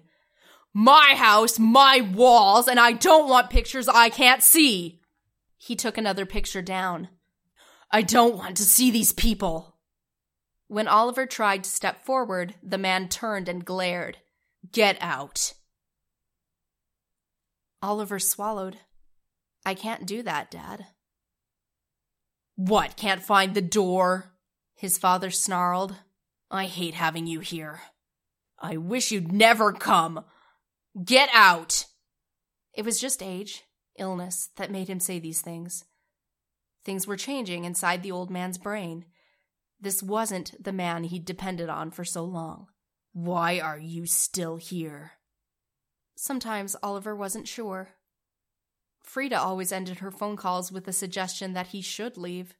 my 0.73 1.13
house, 1.15 1.59
my 1.59 2.01
walls, 2.01 2.67
and 2.67 2.79
I 2.79 2.93
don't 2.93 3.29
want 3.29 3.49
pictures 3.49 3.87
I 3.87 4.09
can't 4.09 4.41
see. 4.41 5.01
He 5.57 5.75
took 5.75 5.97
another 5.97 6.25
picture 6.25 6.61
down. 6.61 7.09
I 7.91 8.01
don't 8.01 8.37
want 8.37 8.57
to 8.57 8.63
see 8.63 8.89
these 8.89 9.11
people. 9.11 9.77
When 10.67 10.87
Oliver 10.87 11.25
tried 11.25 11.65
to 11.65 11.69
step 11.69 12.05
forward, 12.05 12.55
the 12.63 12.77
man 12.77 13.09
turned 13.09 13.49
and 13.49 13.65
glared. 13.65 14.17
Get 14.71 14.97
out. 15.01 15.53
Oliver 17.83 18.19
swallowed. 18.19 18.77
I 19.65 19.73
can't 19.73 20.05
do 20.05 20.23
that, 20.23 20.49
Dad. 20.49 20.85
What, 22.55 22.95
can't 22.95 23.21
find 23.21 23.53
the 23.53 23.61
door? 23.61 24.31
His 24.75 24.97
father 24.97 25.29
snarled. 25.29 25.95
I 26.49 26.65
hate 26.65 26.93
having 26.93 27.27
you 27.27 27.39
here. 27.39 27.81
I 28.59 28.77
wish 28.77 29.11
you'd 29.11 29.31
never 29.31 29.73
come. 29.73 30.23
Get 31.05 31.29
out! 31.33 31.86
It 32.74 32.83
was 32.83 33.00
just 33.00 33.24
age, 33.24 33.63
illness, 33.98 34.50
that 34.57 34.71
made 34.71 34.89
him 34.89 35.00
say 35.00 35.19
these 35.19 35.41
things. 35.41 35.86
Things 36.83 37.07
were 37.07 37.15
changing 37.15 37.63
inside 37.63 38.03
the 38.03 38.12
old 38.12 38.29
man's 38.29 38.57
brain. 38.57 39.05
This 39.79 40.03
wasn't 40.03 40.62
the 40.62 40.74
man 40.74 41.05
he'd 41.05 41.24
depended 41.24 41.69
on 41.69 41.91
for 41.91 42.03
so 42.03 42.24
long. 42.24 42.67
Why 43.13 43.60
are 43.60 43.79
you 43.79 44.05
still 44.05 44.57
here? 44.57 45.13
Sometimes 46.15 46.75
Oliver 46.83 47.15
wasn't 47.15 47.48
sure. 47.48 47.91
Frida 49.01 49.39
always 49.39 49.71
ended 49.71 50.00
her 50.00 50.12
phone 50.12 50.36
calls 50.36 50.71
with 50.71 50.83
the 50.86 50.93
suggestion 50.93 51.53
that 51.53 51.67
he 51.67 51.81
should 51.81 52.17
leave. 52.17 52.55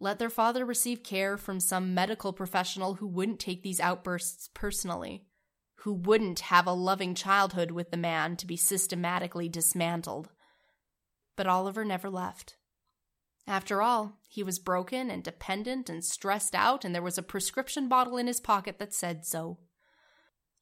Let 0.00 0.18
their 0.18 0.30
father 0.30 0.64
receive 0.64 1.04
care 1.04 1.36
from 1.36 1.60
some 1.60 1.94
medical 1.94 2.32
professional 2.32 2.94
who 2.94 3.06
wouldn't 3.06 3.38
take 3.40 3.62
these 3.62 3.80
outbursts 3.80 4.50
personally 4.54 5.24
who 5.84 5.92
wouldn't 5.92 6.40
have 6.40 6.66
a 6.66 6.72
loving 6.72 7.14
childhood 7.14 7.70
with 7.70 7.90
the 7.90 7.96
man 7.96 8.36
to 8.36 8.46
be 8.46 8.56
systematically 8.56 9.50
dismantled. 9.50 10.30
But 11.36 11.46
Oliver 11.46 11.84
never 11.84 12.08
left. 12.08 12.56
After 13.46 13.82
all, 13.82 14.18
he 14.26 14.42
was 14.42 14.58
broken 14.58 15.10
and 15.10 15.22
dependent 15.22 15.90
and 15.90 16.02
stressed 16.02 16.54
out, 16.54 16.86
and 16.86 16.94
there 16.94 17.02
was 17.02 17.18
a 17.18 17.22
prescription 17.22 17.86
bottle 17.86 18.16
in 18.16 18.26
his 18.26 18.40
pocket 18.40 18.78
that 18.78 18.94
said 18.94 19.26
so. 19.26 19.58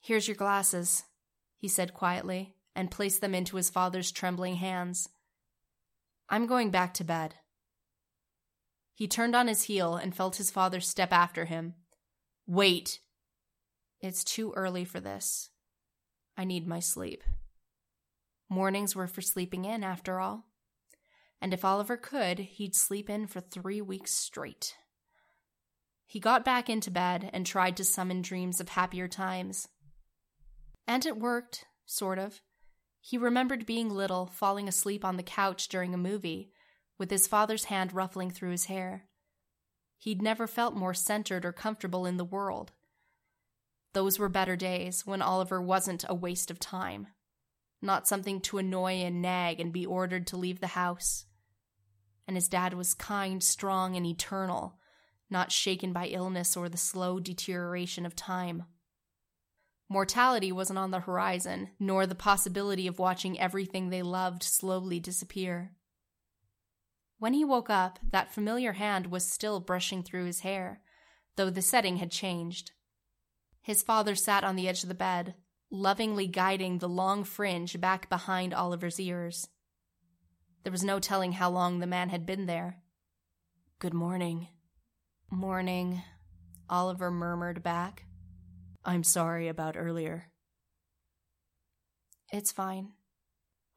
Here's 0.00 0.26
your 0.26 0.34
glasses, 0.34 1.04
he 1.56 1.68
said 1.68 1.94
quietly, 1.94 2.56
and 2.74 2.90
placed 2.90 3.20
them 3.20 3.32
into 3.32 3.56
his 3.56 3.70
father's 3.70 4.10
trembling 4.10 4.56
hands. 4.56 5.08
I'm 6.28 6.48
going 6.48 6.72
back 6.72 6.94
to 6.94 7.04
bed. 7.04 7.36
He 8.92 9.06
turned 9.06 9.36
on 9.36 9.46
his 9.46 9.62
heel 9.62 9.94
and 9.94 10.16
felt 10.16 10.36
his 10.36 10.50
father 10.50 10.80
step 10.80 11.12
after 11.12 11.44
him. 11.44 11.74
Wait, 12.44 12.98
it's 14.02 14.25
too 14.25 14.52
early 14.56 14.85
for 14.85 15.00
this. 15.00 15.49
I 16.37 16.44
need 16.44 16.66
my 16.66 16.80
sleep. 16.80 17.23
Mornings 18.49 18.94
were 18.94 19.06
for 19.06 19.23
sleeping 19.23 19.64
in, 19.64 19.82
after 19.85 20.21
all. 20.21 20.44
And 21.40 21.54
if 21.54 21.64
Oliver 21.64 21.97
could, 21.97 22.38
he'd 22.38 22.75
sleep 22.75 23.09
in 23.09 23.26
for 23.26 23.40
three 23.40 23.80
weeks 23.80 24.12
straight. 24.12 24.75
He 26.04 26.21
got 26.21 26.44
back 26.44 26.68
into 26.68 26.90
bed 26.90 27.30
and 27.32 27.47
tried 27.47 27.76
to 27.78 27.85
summon 27.85 28.21
dreams 28.21 28.61
of 28.61 28.71
happier 28.71 29.09
times. 29.09 29.68
And 30.87 31.06
it 31.06 31.16
worked, 31.16 31.64
sort 31.87 32.18
of. 32.18 32.42
He 33.00 33.16
remembered 33.16 33.66
being 33.66 33.88
little, 33.88 34.26
falling 34.26 34.68
asleep 34.68 35.04
on 35.04 35.16
the 35.16 35.23
couch 35.23 35.68
during 35.68 35.94
a 35.94 35.99
movie, 35.99 36.52
with 36.99 37.11
his 37.11 37.26
father's 37.26 37.64
hand 37.64 37.92
ruffling 37.92 38.30
through 38.30 38.50
his 38.50 38.66
hair. 38.66 39.06
He'd 39.99 40.21
never 40.23 40.47
felt 40.47 40.75
more 40.75 40.94
centered 40.94 41.44
or 41.44 41.52
comfortable 41.52 42.06
in 42.06 42.16
the 42.16 42.25
world. 42.25 42.73
Those 43.92 44.18
were 44.18 44.28
better 44.28 44.56
days 44.56 45.06
when 45.06 45.20
Oliver 45.20 45.61
wasn't 45.61 46.04
a 46.08 46.14
waste 46.14 46.50
of 46.50 46.58
time, 46.58 47.08
not 47.82 48.08
something 48.08 48.40
to 48.42 48.58
annoy 48.58 48.94
and 49.02 49.20
nag 49.20 49.61
and 49.61 49.72
be 49.72 49.84
ordered 49.84 50.26
to 50.28 50.37
leave 50.37 50.61
the 50.61 50.68
house. 50.68 51.26
And 52.26 52.37
his 52.37 52.49
dad 52.49 52.75
was 52.75 52.94
kind, 52.94 53.42
strong, 53.42 53.96
and 53.96 54.06
eternal, 54.06 54.78
not 55.28 55.52
shaken 55.52 55.92
by 55.92 56.06
illness 56.06 56.56
or 56.56 56.68
the 56.68 56.76
slow 56.76 57.20
deterioration 57.20 58.06
of 58.06 58.16
time. 58.16 58.64
Mortality 59.88 60.50
wasn't 60.52 60.78
on 60.78 60.90
the 60.90 61.00
horizon, 61.00 61.68
nor 61.78 62.06
the 62.06 62.14
possibility 62.14 62.87
of 62.87 62.99
watching 62.99 63.38
everything 63.38 63.90
they 63.90 64.02
loved 64.02 64.42
slowly 64.42 64.99
disappear. 64.99 65.72
When 67.18 67.34
he 67.34 67.44
woke 67.44 67.68
up, 67.68 67.99
that 68.11 68.32
familiar 68.32 68.72
hand 68.72 69.08
was 69.08 69.30
still 69.30 69.61
brushing 69.61 70.02
through 70.02 70.25
his 70.25 70.40
hair, 70.40 70.80
though 71.37 71.50
the 71.50 71.61
setting 71.61 71.99
had 71.99 72.11
changed. 72.11 72.72
His 73.62 73.83
father 73.83 74.14
sat 74.14 74.45
on 74.45 74.57
the 74.57 74.69
edge 74.69 74.83
of 74.83 74.88
the 74.88 74.95
bed, 74.95 75.35
lovingly 75.71 76.26
guiding 76.26 76.78
the 76.78 76.88
long 76.88 77.25
fringe 77.25 77.81
back 77.81 78.11
behind 78.11 78.52
Oliver's 78.52 79.00
ears. 79.00 79.49
There 80.62 80.73
was 80.73 80.85
no 80.85 80.99
telling 80.99 81.33
how 81.33 81.50
long 81.50 81.78
the 81.78 81.87
man 81.87 82.11
had 82.11 82.26
been 82.26 82.47
there. 82.47 82.83
Good 83.78 83.95
morning, 83.95 84.49
Morning, 85.35 86.02
Oliver 86.69 87.11
murmured 87.11 87.62
back. 87.62 88.04
I'm 88.85 89.02
sorry 89.02 89.49
about 89.49 89.78
earlier. 89.78 90.31
It's 92.31 92.52
fine. 92.52 92.92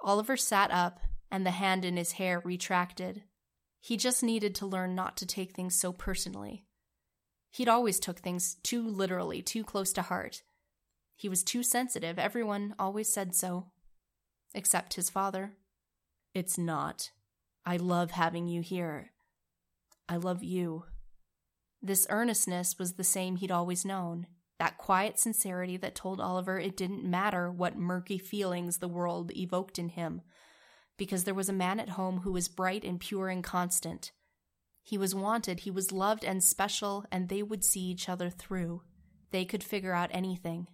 Oliver 0.01 0.36
sat 0.36 0.70
up, 0.70 1.00
and 1.32 1.46
the 1.46 1.51
hand 1.51 1.86
in 1.86 1.96
his 1.96 2.12
hair 2.12 2.42
retracted. 2.44 3.24
He 3.80 3.96
just 3.96 4.22
needed 4.22 4.54
to 4.56 4.65
learn 4.65 4.96
not 4.96 5.15
to 5.15 5.25
take 5.25 5.54
things 5.54 5.75
so 5.75 5.94
personally. 5.94 6.65
He'd 7.55 7.69
always 7.69 8.01
took 8.01 8.19
things 8.19 8.57
too 8.63 8.85
literally, 8.85 9.41
too 9.41 9.63
close 9.63 9.93
to 9.93 10.01
heart. 10.01 10.43
He 11.15 11.29
was 11.29 11.41
too 11.41 11.63
sensitive, 11.63 12.19
everyone 12.19 12.75
always 12.77 13.07
said 13.07 13.33
so. 13.33 13.67
Except 14.53 14.95
his 14.95 15.09
father. 15.09 15.53
It's 16.33 16.57
not. 16.57 17.12
I 17.65 17.77
love 17.77 18.12
having 18.12 18.50
you 18.50 18.59
here. 18.59 19.12
I 20.09 20.17
love 20.17 20.43
you. 20.43 20.83
This 21.81 22.05
earnestness 22.09 22.77
was 22.77 22.95
the 22.95 23.05
same 23.05 23.38
he'd 23.38 23.51
always 23.51 23.85
known, 23.85 24.27
that 24.59 24.77
quiet 24.77 25.17
sincerity 25.17 25.77
that 25.77 25.95
told 25.95 26.19
Oliver 26.19 26.59
it 26.59 26.75
didn't 26.75 27.09
matter 27.09 27.50
what 27.50 27.77
murky 27.77 28.17
feelings 28.17 28.79
the 28.79 28.89
world 28.89 29.31
evoked 29.33 29.79
in 29.79 29.88
him, 29.88 30.19
because 30.97 31.24
there 31.24 31.33
was 31.33 31.47
a 31.47 31.53
man 31.53 31.79
at 31.79 31.91
home 31.91 32.19
who 32.19 32.33
was 32.33 32.50
bright 32.50 32.83
and 32.83 33.00
pure 33.00 33.29
and 33.29 33.45
constant. 33.45 34.12
He 34.88 35.00
was 35.00 35.15
wanted, 35.15 35.62
he 35.62 35.72
was 35.72 35.92
loved 35.92 36.24
and 36.24 36.44
special, 36.44 37.06
and 37.12 37.27
they 37.27 37.42
would 37.42 37.65
see 37.65 37.82
each 37.82 38.08
other 38.08 38.30
through. 38.30 38.84
They 39.32 39.44
could 39.44 39.63
figure 39.63 39.94
out 39.94 40.12
anything. 40.13 40.68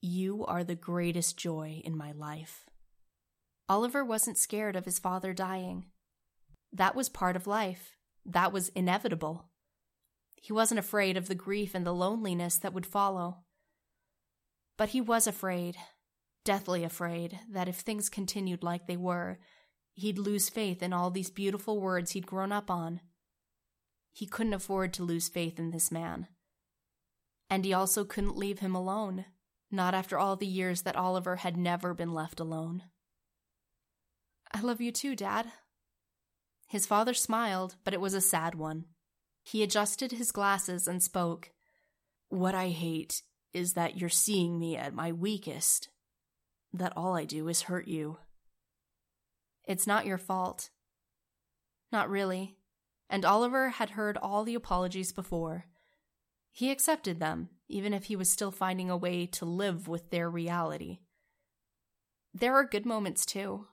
You 0.00 0.46
are 0.46 0.64
the 0.64 0.74
greatest 0.74 1.36
joy 1.36 1.82
in 1.84 1.94
my 1.94 2.12
life. 2.12 2.64
Oliver 3.68 4.02
wasn't 4.02 4.38
scared 4.38 4.74
of 4.74 4.86
his 4.86 4.98
father 4.98 5.34
dying. 5.34 5.84
That 6.72 6.96
was 6.96 7.10
part 7.10 7.36
of 7.36 7.46
life. 7.46 7.92
That 8.24 8.54
was 8.54 8.70
inevitable. 8.70 9.50
He 10.36 10.54
wasn't 10.54 10.80
afraid 10.80 11.18
of 11.18 11.28
the 11.28 11.34
grief 11.34 11.74
and 11.74 11.86
the 11.86 11.92
loneliness 11.92 12.56
that 12.56 12.72
would 12.72 12.86
follow. 12.86 13.40
But 14.78 14.88
he 14.88 15.02
was 15.02 15.26
afraid, 15.26 15.76
deathly 16.42 16.84
afraid, 16.84 17.38
that 17.50 17.68
if 17.68 17.76
things 17.76 18.08
continued 18.08 18.62
like 18.62 18.86
they 18.86 18.96
were, 18.96 19.38
he'd 19.92 20.18
lose 20.18 20.48
faith 20.48 20.82
in 20.82 20.94
all 20.94 21.10
these 21.10 21.28
beautiful 21.28 21.78
words 21.78 22.12
he'd 22.12 22.26
grown 22.26 22.50
up 22.50 22.70
on. 22.70 23.02
He 24.12 24.26
couldn't 24.26 24.54
afford 24.54 24.92
to 24.94 25.04
lose 25.04 25.28
faith 25.28 25.58
in 25.58 25.70
this 25.70 25.90
man. 25.90 26.28
And 27.48 27.64
he 27.64 27.72
also 27.72 28.04
couldn't 28.04 28.36
leave 28.36 28.60
him 28.60 28.74
alone, 28.74 29.24
not 29.70 29.94
after 29.94 30.18
all 30.18 30.36
the 30.36 30.46
years 30.46 30.82
that 30.82 30.96
Oliver 30.96 31.36
had 31.36 31.56
never 31.56 31.94
been 31.94 32.14
left 32.14 32.40
alone. 32.40 32.84
I 34.52 34.60
love 34.60 34.80
you 34.80 34.92
too, 34.92 35.14
Dad. 35.14 35.46
His 36.68 36.86
father 36.86 37.14
smiled, 37.14 37.76
but 37.84 37.94
it 37.94 38.00
was 38.00 38.14
a 38.14 38.20
sad 38.20 38.54
one. 38.54 38.84
He 39.42 39.62
adjusted 39.62 40.12
his 40.12 40.32
glasses 40.32 40.86
and 40.86 41.02
spoke. 41.02 41.50
What 42.28 42.54
I 42.54 42.68
hate 42.68 43.22
is 43.52 43.72
that 43.72 43.98
you're 43.98 44.08
seeing 44.08 44.58
me 44.58 44.76
at 44.76 44.94
my 44.94 45.12
weakest. 45.12 45.88
That 46.72 46.92
all 46.96 47.16
I 47.16 47.24
do 47.24 47.48
is 47.48 47.62
hurt 47.62 47.88
you. 47.88 48.18
It's 49.66 49.86
not 49.86 50.06
your 50.06 50.18
fault. 50.18 50.70
Not 51.90 52.08
really. 52.08 52.56
And 53.10 53.24
Oliver 53.24 53.70
had 53.70 53.90
heard 53.90 54.16
all 54.16 54.44
the 54.44 54.54
apologies 54.54 55.12
before. 55.12 55.64
He 56.52 56.70
accepted 56.70 57.18
them, 57.18 57.50
even 57.68 57.92
if 57.92 58.04
he 58.04 58.14
was 58.14 58.30
still 58.30 58.52
finding 58.52 58.88
a 58.88 58.96
way 58.96 59.26
to 59.26 59.44
live 59.44 59.88
with 59.88 60.10
their 60.10 60.30
reality. 60.30 61.00
There 62.32 62.54
are 62.54 62.64
good 62.64 62.86
moments, 62.86 63.26
too. 63.26 63.66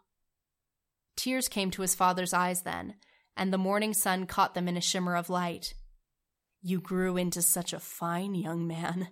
Tears 1.16 1.48
came 1.48 1.70
to 1.72 1.84
his 1.84 1.94
father's 1.94 2.34
eyes 2.34 2.64
then, 2.64 2.96
and 3.36 3.54
the 3.54 3.60
morning 3.60 3.94
sun 3.94 4.26
caught 4.26 4.56
them 4.56 4.68
in 4.68 4.76
a 4.76 4.82
shimmer 4.82 5.16
of 5.16 5.30
light. 5.30 5.76
You 6.64 6.82
grew 6.82 7.16
into 7.16 7.44
such 7.44 7.74
a 7.74 7.80
fine 7.80 8.34
young 8.34 8.66
man. 8.68 9.10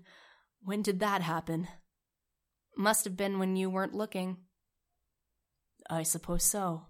When 0.63 0.81
did 0.81 0.99
that 1.01 1.21
happen? 1.21 1.67
Must 2.75 3.05
have 3.05 3.15
been 3.15 3.38
when 3.38 3.55
you 3.55 3.69
weren't 3.69 3.93
looking. 3.93 4.38
I 5.88 6.01
suppose 6.01 6.43
so. 6.43 6.88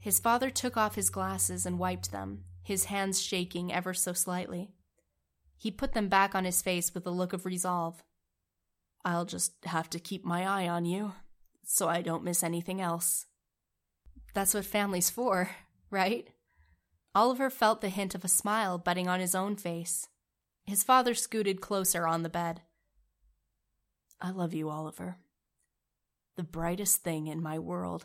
His 0.00 0.18
father 0.18 0.50
took 0.50 0.76
off 0.76 0.94
his 0.94 1.10
glasses 1.10 1.66
and 1.66 1.78
wiped 1.78 2.12
them, 2.12 2.44
his 2.62 2.84
hands 2.84 3.20
shaking 3.20 3.72
ever 3.72 3.92
so 3.94 4.12
slightly. 4.12 4.70
He 5.56 5.70
put 5.70 5.92
them 5.92 6.08
back 6.08 6.34
on 6.34 6.44
his 6.44 6.62
face 6.62 6.94
with 6.94 7.06
a 7.06 7.10
look 7.10 7.32
of 7.32 7.44
resolve. 7.44 8.04
I'll 9.04 9.24
just 9.24 9.52
have 9.64 9.90
to 9.90 9.98
keep 9.98 10.24
my 10.24 10.46
eye 10.46 10.68
on 10.68 10.84
you, 10.84 11.12
so 11.64 11.88
I 11.88 12.02
don't 12.02 12.24
miss 12.24 12.42
anything 12.42 12.80
else. 12.80 13.26
That's 14.34 14.54
what 14.54 14.64
family's 14.64 15.10
for, 15.10 15.50
right? 15.90 16.28
Oliver 17.14 17.50
felt 17.50 17.80
the 17.80 17.88
hint 17.88 18.14
of 18.14 18.24
a 18.24 18.28
smile 18.28 18.78
budding 18.78 19.08
on 19.08 19.18
his 19.18 19.34
own 19.34 19.56
face. 19.56 20.08
His 20.64 20.84
father 20.84 21.14
scooted 21.14 21.60
closer 21.60 22.06
on 22.06 22.22
the 22.22 22.28
bed. 22.28 22.60
I 24.20 24.30
love 24.30 24.52
you, 24.52 24.68
Oliver. 24.68 25.16
The 26.36 26.44
brightest 26.44 27.02
thing 27.02 27.26
in 27.26 27.42
my 27.42 27.58
world, 27.58 28.04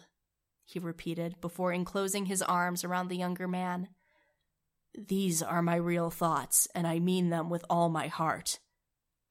he 0.65 0.80
repeated 0.80 1.39
before 1.41 1.73
enclosing 1.73 2.26
his 2.26 2.41
arms 2.41 2.84
around 2.84 3.08
the 3.08 3.17
younger 3.17 3.47
man. 3.47 3.89
These 4.95 5.41
are 5.41 5.62
my 5.62 5.76
real 5.76 6.10
thoughts, 6.10 6.67
and 6.76 6.86
I 6.86 6.99
mean 6.99 7.30
them 7.30 7.49
with 7.49 7.65
all 7.69 7.89
my 7.89 8.08
heart. 8.08 8.60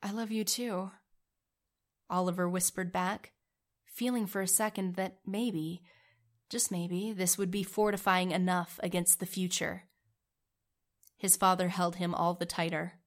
I 0.02 0.10
love 0.10 0.30
you 0.30 0.44
too, 0.44 0.90
Oliver 2.10 2.48
whispered 2.48 2.92
back, 2.92 3.32
feeling 3.84 4.26
for 4.26 4.40
a 4.40 4.48
second 4.48 4.96
that 4.96 5.18
maybe 5.24 5.82
just 6.52 6.70
maybe, 6.70 7.14
this 7.14 7.38
would 7.38 7.50
be 7.50 7.62
fortifying 7.62 8.30
enough 8.30 8.78
against 8.82 9.20
the 9.20 9.26
future. 9.26 9.84
His 11.16 11.34
father 11.34 11.70
held 11.70 11.96
him 11.96 12.14
all 12.14 12.34
the 12.34 12.44
tighter. 12.44 13.00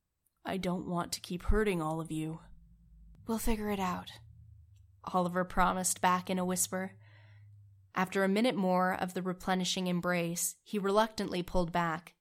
I 0.44 0.58
don't 0.58 0.88
want 0.88 1.12
to 1.12 1.22
keep 1.22 1.44
hurting 1.44 1.80
all 1.80 2.02
of 2.02 2.12
you. 2.12 2.40
We'll 3.28 3.38
figure 3.38 3.70
it 3.70 3.80
out, 3.80 4.14
Oliver 5.14 5.44
promised 5.44 6.02
back 6.02 6.28
in 6.28 6.40
a 6.40 6.46
whisper. 6.46 6.94
After 7.96 8.26
a 8.26 8.30
minute 8.30 8.56
more 8.56 8.94
of 8.94 9.14
the 9.14 9.22
replenishing 9.22 9.88
embrace, 9.88 10.56
he 10.64 10.78
reluctantly 10.78 11.42
pulled 11.42 11.72
back. 11.72 12.14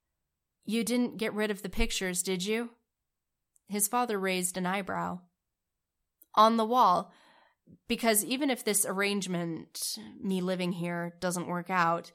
You 0.65 0.85
didn't 0.85 1.19
get 1.19 1.35
rid 1.35 1.51
of 1.51 1.63
the 1.63 1.69
pictures, 1.69 2.23
did 2.23 2.47
you? 2.47 2.71
His 3.69 3.89
father 3.89 4.19
raised 4.19 4.57
an 4.57 4.67
eyebrow. 4.67 5.21
On 6.37 6.57
the 6.57 6.65
wall, 6.65 7.13
because 7.89 8.25
even 8.25 8.51
if 8.51 8.65
this 8.65 8.87
arrangement, 8.87 9.99
me 10.21 10.41
living 10.41 10.73
here, 10.73 11.15
doesn't 11.21 11.49
work 11.49 11.71
out, 11.71 12.13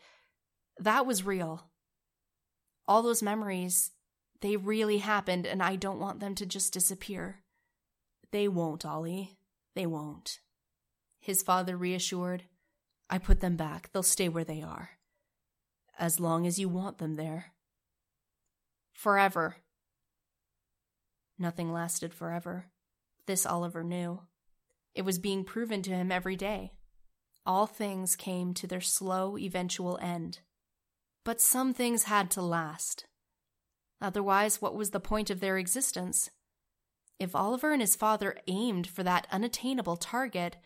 that 0.79 1.05
was 1.05 1.25
real. 1.25 1.69
All 2.87 3.01
those 3.01 3.21
memories, 3.21 3.91
they 4.41 4.55
really 4.55 4.99
happened, 4.99 5.45
and 5.45 5.61
I 5.61 5.75
don't 5.75 5.99
want 5.99 6.21
them 6.21 6.33
to 6.35 6.45
just 6.45 6.73
disappear. 6.73 7.43
They 8.31 8.47
won't, 8.47 8.85
Ollie. 8.85 9.37
They 9.75 9.85
won't. 9.85 10.39
His 11.19 11.43
father 11.43 11.75
reassured. 11.75 12.43
I 13.09 13.17
put 13.17 13.39
them 13.39 13.55
back. 13.55 13.89
They'll 13.91 14.03
stay 14.03 14.29
where 14.29 14.43
they 14.43 14.61
are. 14.61 14.91
As 15.97 16.19
long 16.19 16.45
as 16.45 16.59
you 16.59 16.69
want 16.69 16.97
them 16.99 17.15
there. 17.15 17.53
Forever. 18.93 19.57
Nothing 21.37 21.71
lasted 21.71 22.13
forever. 22.13 22.65
This 23.25 23.45
Oliver 23.45 23.83
knew. 23.83 24.21
It 24.93 25.03
was 25.03 25.19
being 25.19 25.43
proven 25.43 25.81
to 25.83 25.91
him 25.91 26.11
every 26.11 26.35
day. 26.35 26.73
All 27.45 27.65
things 27.65 28.15
came 28.15 28.53
to 28.55 28.67
their 28.67 28.81
slow, 28.81 29.37
eventual 29.37 29.97
end. 30.01 30.39
But 31.23 31.41
some 31.41 31.73
things 31.73 32.03
had 32.03 32.29
to 32.31 32.41
last. 32.41 33.05
Otherwise, 34.01 34.61
what 34.61 34.75
was 34.75 34.91
the 34.91 34.99
point 34.99 35.29
of 35.29 35.39
their 35.39 35.57
existence? 35.57 36.29
If 37.19 37.35
Oliver 37.35 37.71
and 37.71 37.81
his 37.81 37.95
father 37.95 38.37
aimed 38.47 38.87
for 38.87 39.03
that 39.03 39.27
unattainable 39.31 39.97
target, 39.97 40.57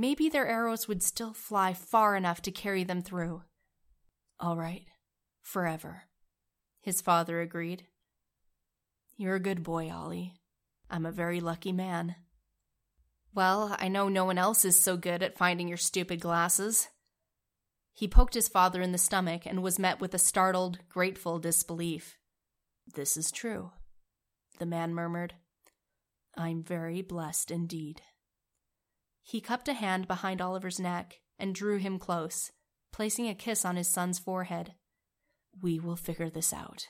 maybe 0.00 0.30
their 0.30 0.48
arrows 0.48 0.88
would 0.88 1.02
still 1.02 1.34
fly 1.34 1.74
far 1.74 2.16
enough 2.16 2.40
to 2.40 2.50
carry 2.50 2.82
them 2.82 3.02
through. 3.02 3.42
All 4.40 4.56
right, 4.56 4.86
forever, 5.42 6.04
his 6.80 7.02
father 7.02 7.40
agreed. 7.40 7.84
You're 9.18 9.34
a 9.34 9.40
good 9.40 9.62
boy, 9.62 9.90
Ollie. 9.90 10.34
I'm 10.90 11.04
a 11.04 11.12
very 11.12 11.40
lucky 11.40 11.72
man. 11.72 12.16
Well, 13.34 13.76
I 13.78 13.88
know 13.88 14.08
no 14.08 14.24
one 14.24 14.38
else 14.38 14.64
is 14.64 14.80
so 14.80 14.96
good 14.96 15.22
at 15.22 15.36
finding 15.36 15.68
your 15.68 15.76
stupid 15.76 16.20
glasses. 16.20 16.88
He 17.92 18.08
poked 18.08 18.32
his 18.32 18.48
father 18.48 18.80
in 18.80 18.92
the 18.92 18.98
stomach 18.98 19.42
and 19.44 19.62
was 19.62 19.78
met 19.78 20.00
with 20.00 20.14
a 20.14 20.18
startled, 20.18 20.78
grateful 20.88 21.38
disbelief. 21.38 22.16
This 22.94 23.18
is 23.18 23.30
true, 23.30 23.72
the 24.58 24.66
man 24.66 24.94
murmured. 24.94 25.34
I'm 26.36 26.62
very 26.62 27.02
blessed 27.02 27.50
indeed. 27.50 28.00
He 29.22 29.40
cupped 29.40 29.68
a 29.68 29.74
hand 29.74 30.08
behind 30.08 30.40
Oliver's 30.40 30.80
neck 30.80 31.20
and 31.38 31.54
drew 31.54 31.78
him 31.78 31.98
close, 31.98 32.52
placing 32.92 33.28
a 33.28 33.34
kiss 33.34 33.64
on 33.64 33.76
his 33.76 33.88
son's 33.88 34.18
forehead. 34.18 34.74
We 35.62 35.78
will 35.78 35.96
figure 35.96 36.30
this 36.30 36.52
out. 36.52 36.88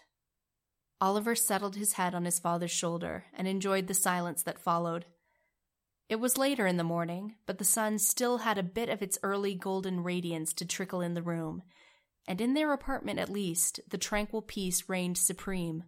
Oliver 1.00 1.34
settled 1.34 1.76
his 1.76 1.94
head 1.94 2.14
on 2.14 2.24
his 2.24 2.38
father's 2.38 2.70
shoulder 2.70 3.24
and 3.32 3.48
enjoyed 3.48 3.86
the 3.86 3.94
silence 3.94 4.42
that 4.42 4.58
followed. 4.60 5.06
It 6.10 6.20
was 6.20 6.36
later 6.36 6.66
in 6.66 6.76
the 6.76 6.84
morning, 6.84 7.36
but 7.46 7.58
the 7.58 7.64
sun 7.64 7.98
still 7.98 8.38
had 8.38 8.58
a 8.58 8.62
bit 8.62 8.88
of 8.88 9.00
its 9.00 9.18
early 9.22 9.54
golden 9.54 10.02
radiance 10.02 10.52
to 10.54 10.66
trickle 10.66 11.00
in 11.00 11.14
the 11.14 11.22
room, 11.22 11.62
and 12.26 12.40
in 12.40 12.54
their 12.54 12.72
apartment 12.72 13.18
at 13.18 13.30
least, 13.30 13.80
the 13.88 13.96
tranquil 13.96 14.42
peace 14.42 14.88
reigned 14.88 15.16
supreme. 15.16 15.84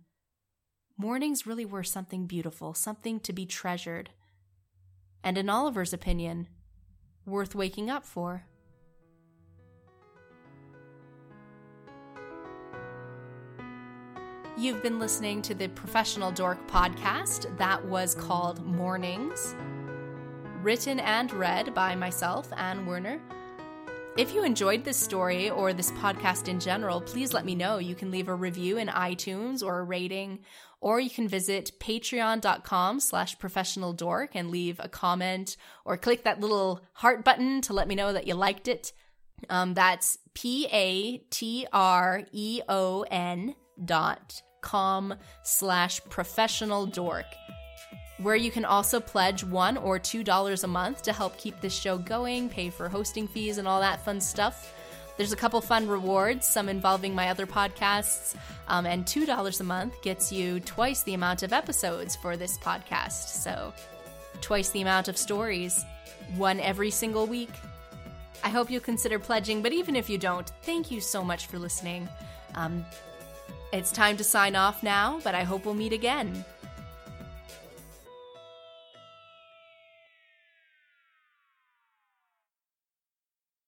Mornings 0.96 1.46
really 1.46 1.64
were 1.64 1.82
something 1.82 2.26
beautiful, 2.26 2.72
something 2.72 3.18
to 3.20 3.32
be 3.32 3.44
treasured. 3.44 4.10
And 5.24 5.38
in 5.38 5.48
Oliver's 5.48 5.92
opinion, 5.92 6.48
worth 7.26 7.54
waking 7.54 7.90
up 7.90 8.04
for. 8.04 8.44
You've 14.58 14.82
been 14.82 14.98
listening 14.98 15.40
to 15.42 15.54
the 15.54 15.68
Professional 15.68 16.30
Dork 16.30 16.68
podcast 16.68 17.56
that 17.56 17.84
was 17.86 18.14
called 18.14 18.64
Mornings, 18.66 19.54
written 20.60 21.00
and 21.00 21.32
read 21.32 21.72
by 21.72 21.94
myself, 21.94 22.52
Anne 22.56 22.84
Werner. 22.84 23.20
If 24.18 24.34
you 24.34 24.44
enjoyed 24.44 24.84
this 24.84 24.98
story 24.98 25.48
or 25.48 25.72
this 25.72 25.90
podcast 25.92 26.48
in 26.48 26.60
general, 26.60 27.00
please 27.00 27.32
let 27.32 27.46
me 27.46 27.54
know. 27.54 27.78
You 27.78 27.94
can 27.94 28.10
leave 28.10 28.28
a 28.28 28.34
review 28.34 28.76
in 28.76 28.88
iTunes 28.88 29.62
or 29.62 29.78
a 29.78 29.84
rating, 29.84 30.40
or 30.82 31.00
you 31.00 31.08
can 31.08 31.28
visit 31.28 31.72
patreon.com 31.80 33.00
slash 33.00 33.38
professional 33.38 33.94
dork 33.94 34.32
and 34.34 34.50
leave 34.50 34.78
a 34.80 34.88
comment 34.90 35.56
or 35.86 35.96
click 35.96 36.24
that 36.24 36.40
little 36.40 36.82
heart 36.92 37.24
button 37.24 37.62
to 37.62 37.72
let 37.72 37.88
me 37.88 37.94
know 37.94 38.12
that 38.12 38.26
you 38.26 38.34
liked 38.34 38.68
it. 38.68 38.92
Um, 39.48 39.72
that's 39.72 40.18
P-A-T-R-E-O-N 40.34 41.24
dot 43.82 44.42
com 44.60 45.14
slash 45.42 46.00
professional 46.10 46.84
dork 46.84 47.24
where 48.18 48.36
you 48.36 48.50
can 48.50 48.64
also 48.64 49.00
pledge 49.00 49.44
one 49.44 49.76
or 49.76 49.98
two 49.98 50.22
dollars 50.22 50.64
a 50.64 50.68
month 50.68 51.02
to 51.02 51.12
help 51.12 51.36
keep 51.38 51.60
this 51.60 51.74
show 51.74 51.98
going, 51.98 52.48
pay 52.48 52.70
for 52.70 52.88
hosting 52.88 53.26
fees, 53.26 53.58
and 53.58 53.66
all 53.66 53.80
that 53.80 54.04
fun 54.04 54.20
stuff. 54.20 54.74
There's 55.16 55.32
a 55.32 55.36
couple 55.36 55.60
fun 55.60 55.88
rewards, 55.88 56.46
some 56.46 56.68
involving 56.68 57.14
my 57.14 57.28
other 57.28 57.46
podcasts, 57.46 58.34
um, 58.68 58.86
and 58.86 59.04
$2 59.04 59.60
a 59.60 59.64
month 59.64 60.00
gets 60.02 60.32
you 60.32 60.58
twice 60.60 61.02
the 61.02 61.14
amount 61.14 61.42
of 61.42 61.52
episodes 61.52 62.16
for 62.16 62.36
this 62.36 62.56
podcast. 62.58 63.28
So, 63.42 63.72
twice 64.40 64.70
the 64.70 64.80
amount 64.80 65.08
of 65.08 65.18
stories, 65.18 65.84
one 66.36 66.60
every 66.60 66.90
single 66.90 67.26
week. 67.26 67.50
I 68.42 68.48
hope 68.48 68.70
you'll 68.70 68.80
consider 68.80 69.18
pledging, 69.18 69.62
but 69.62 69.72
even 69.72 69.94
if 69.94 70.08
you 70.08 70.18
don't, 70.18 70.50
thank 70.62 70.90
you 70.90 71.00
so 71.00 71.22
much 71.22 71.46
for 71.46 71.58
listening. 71.58 72.08
Um, 72.54 72.84
it's 73.72 73.92
time 73.92 74.16
to 74.16 74.24
sign 74.24 74.56
off 74.56 74.82
now, 74.82 75.20
but 75.22 75.34
I 75.34 75.44
hope 75.44 75.64
we'll 75.64 75.74
meet 75.74 75.92
again. 75.92 76.44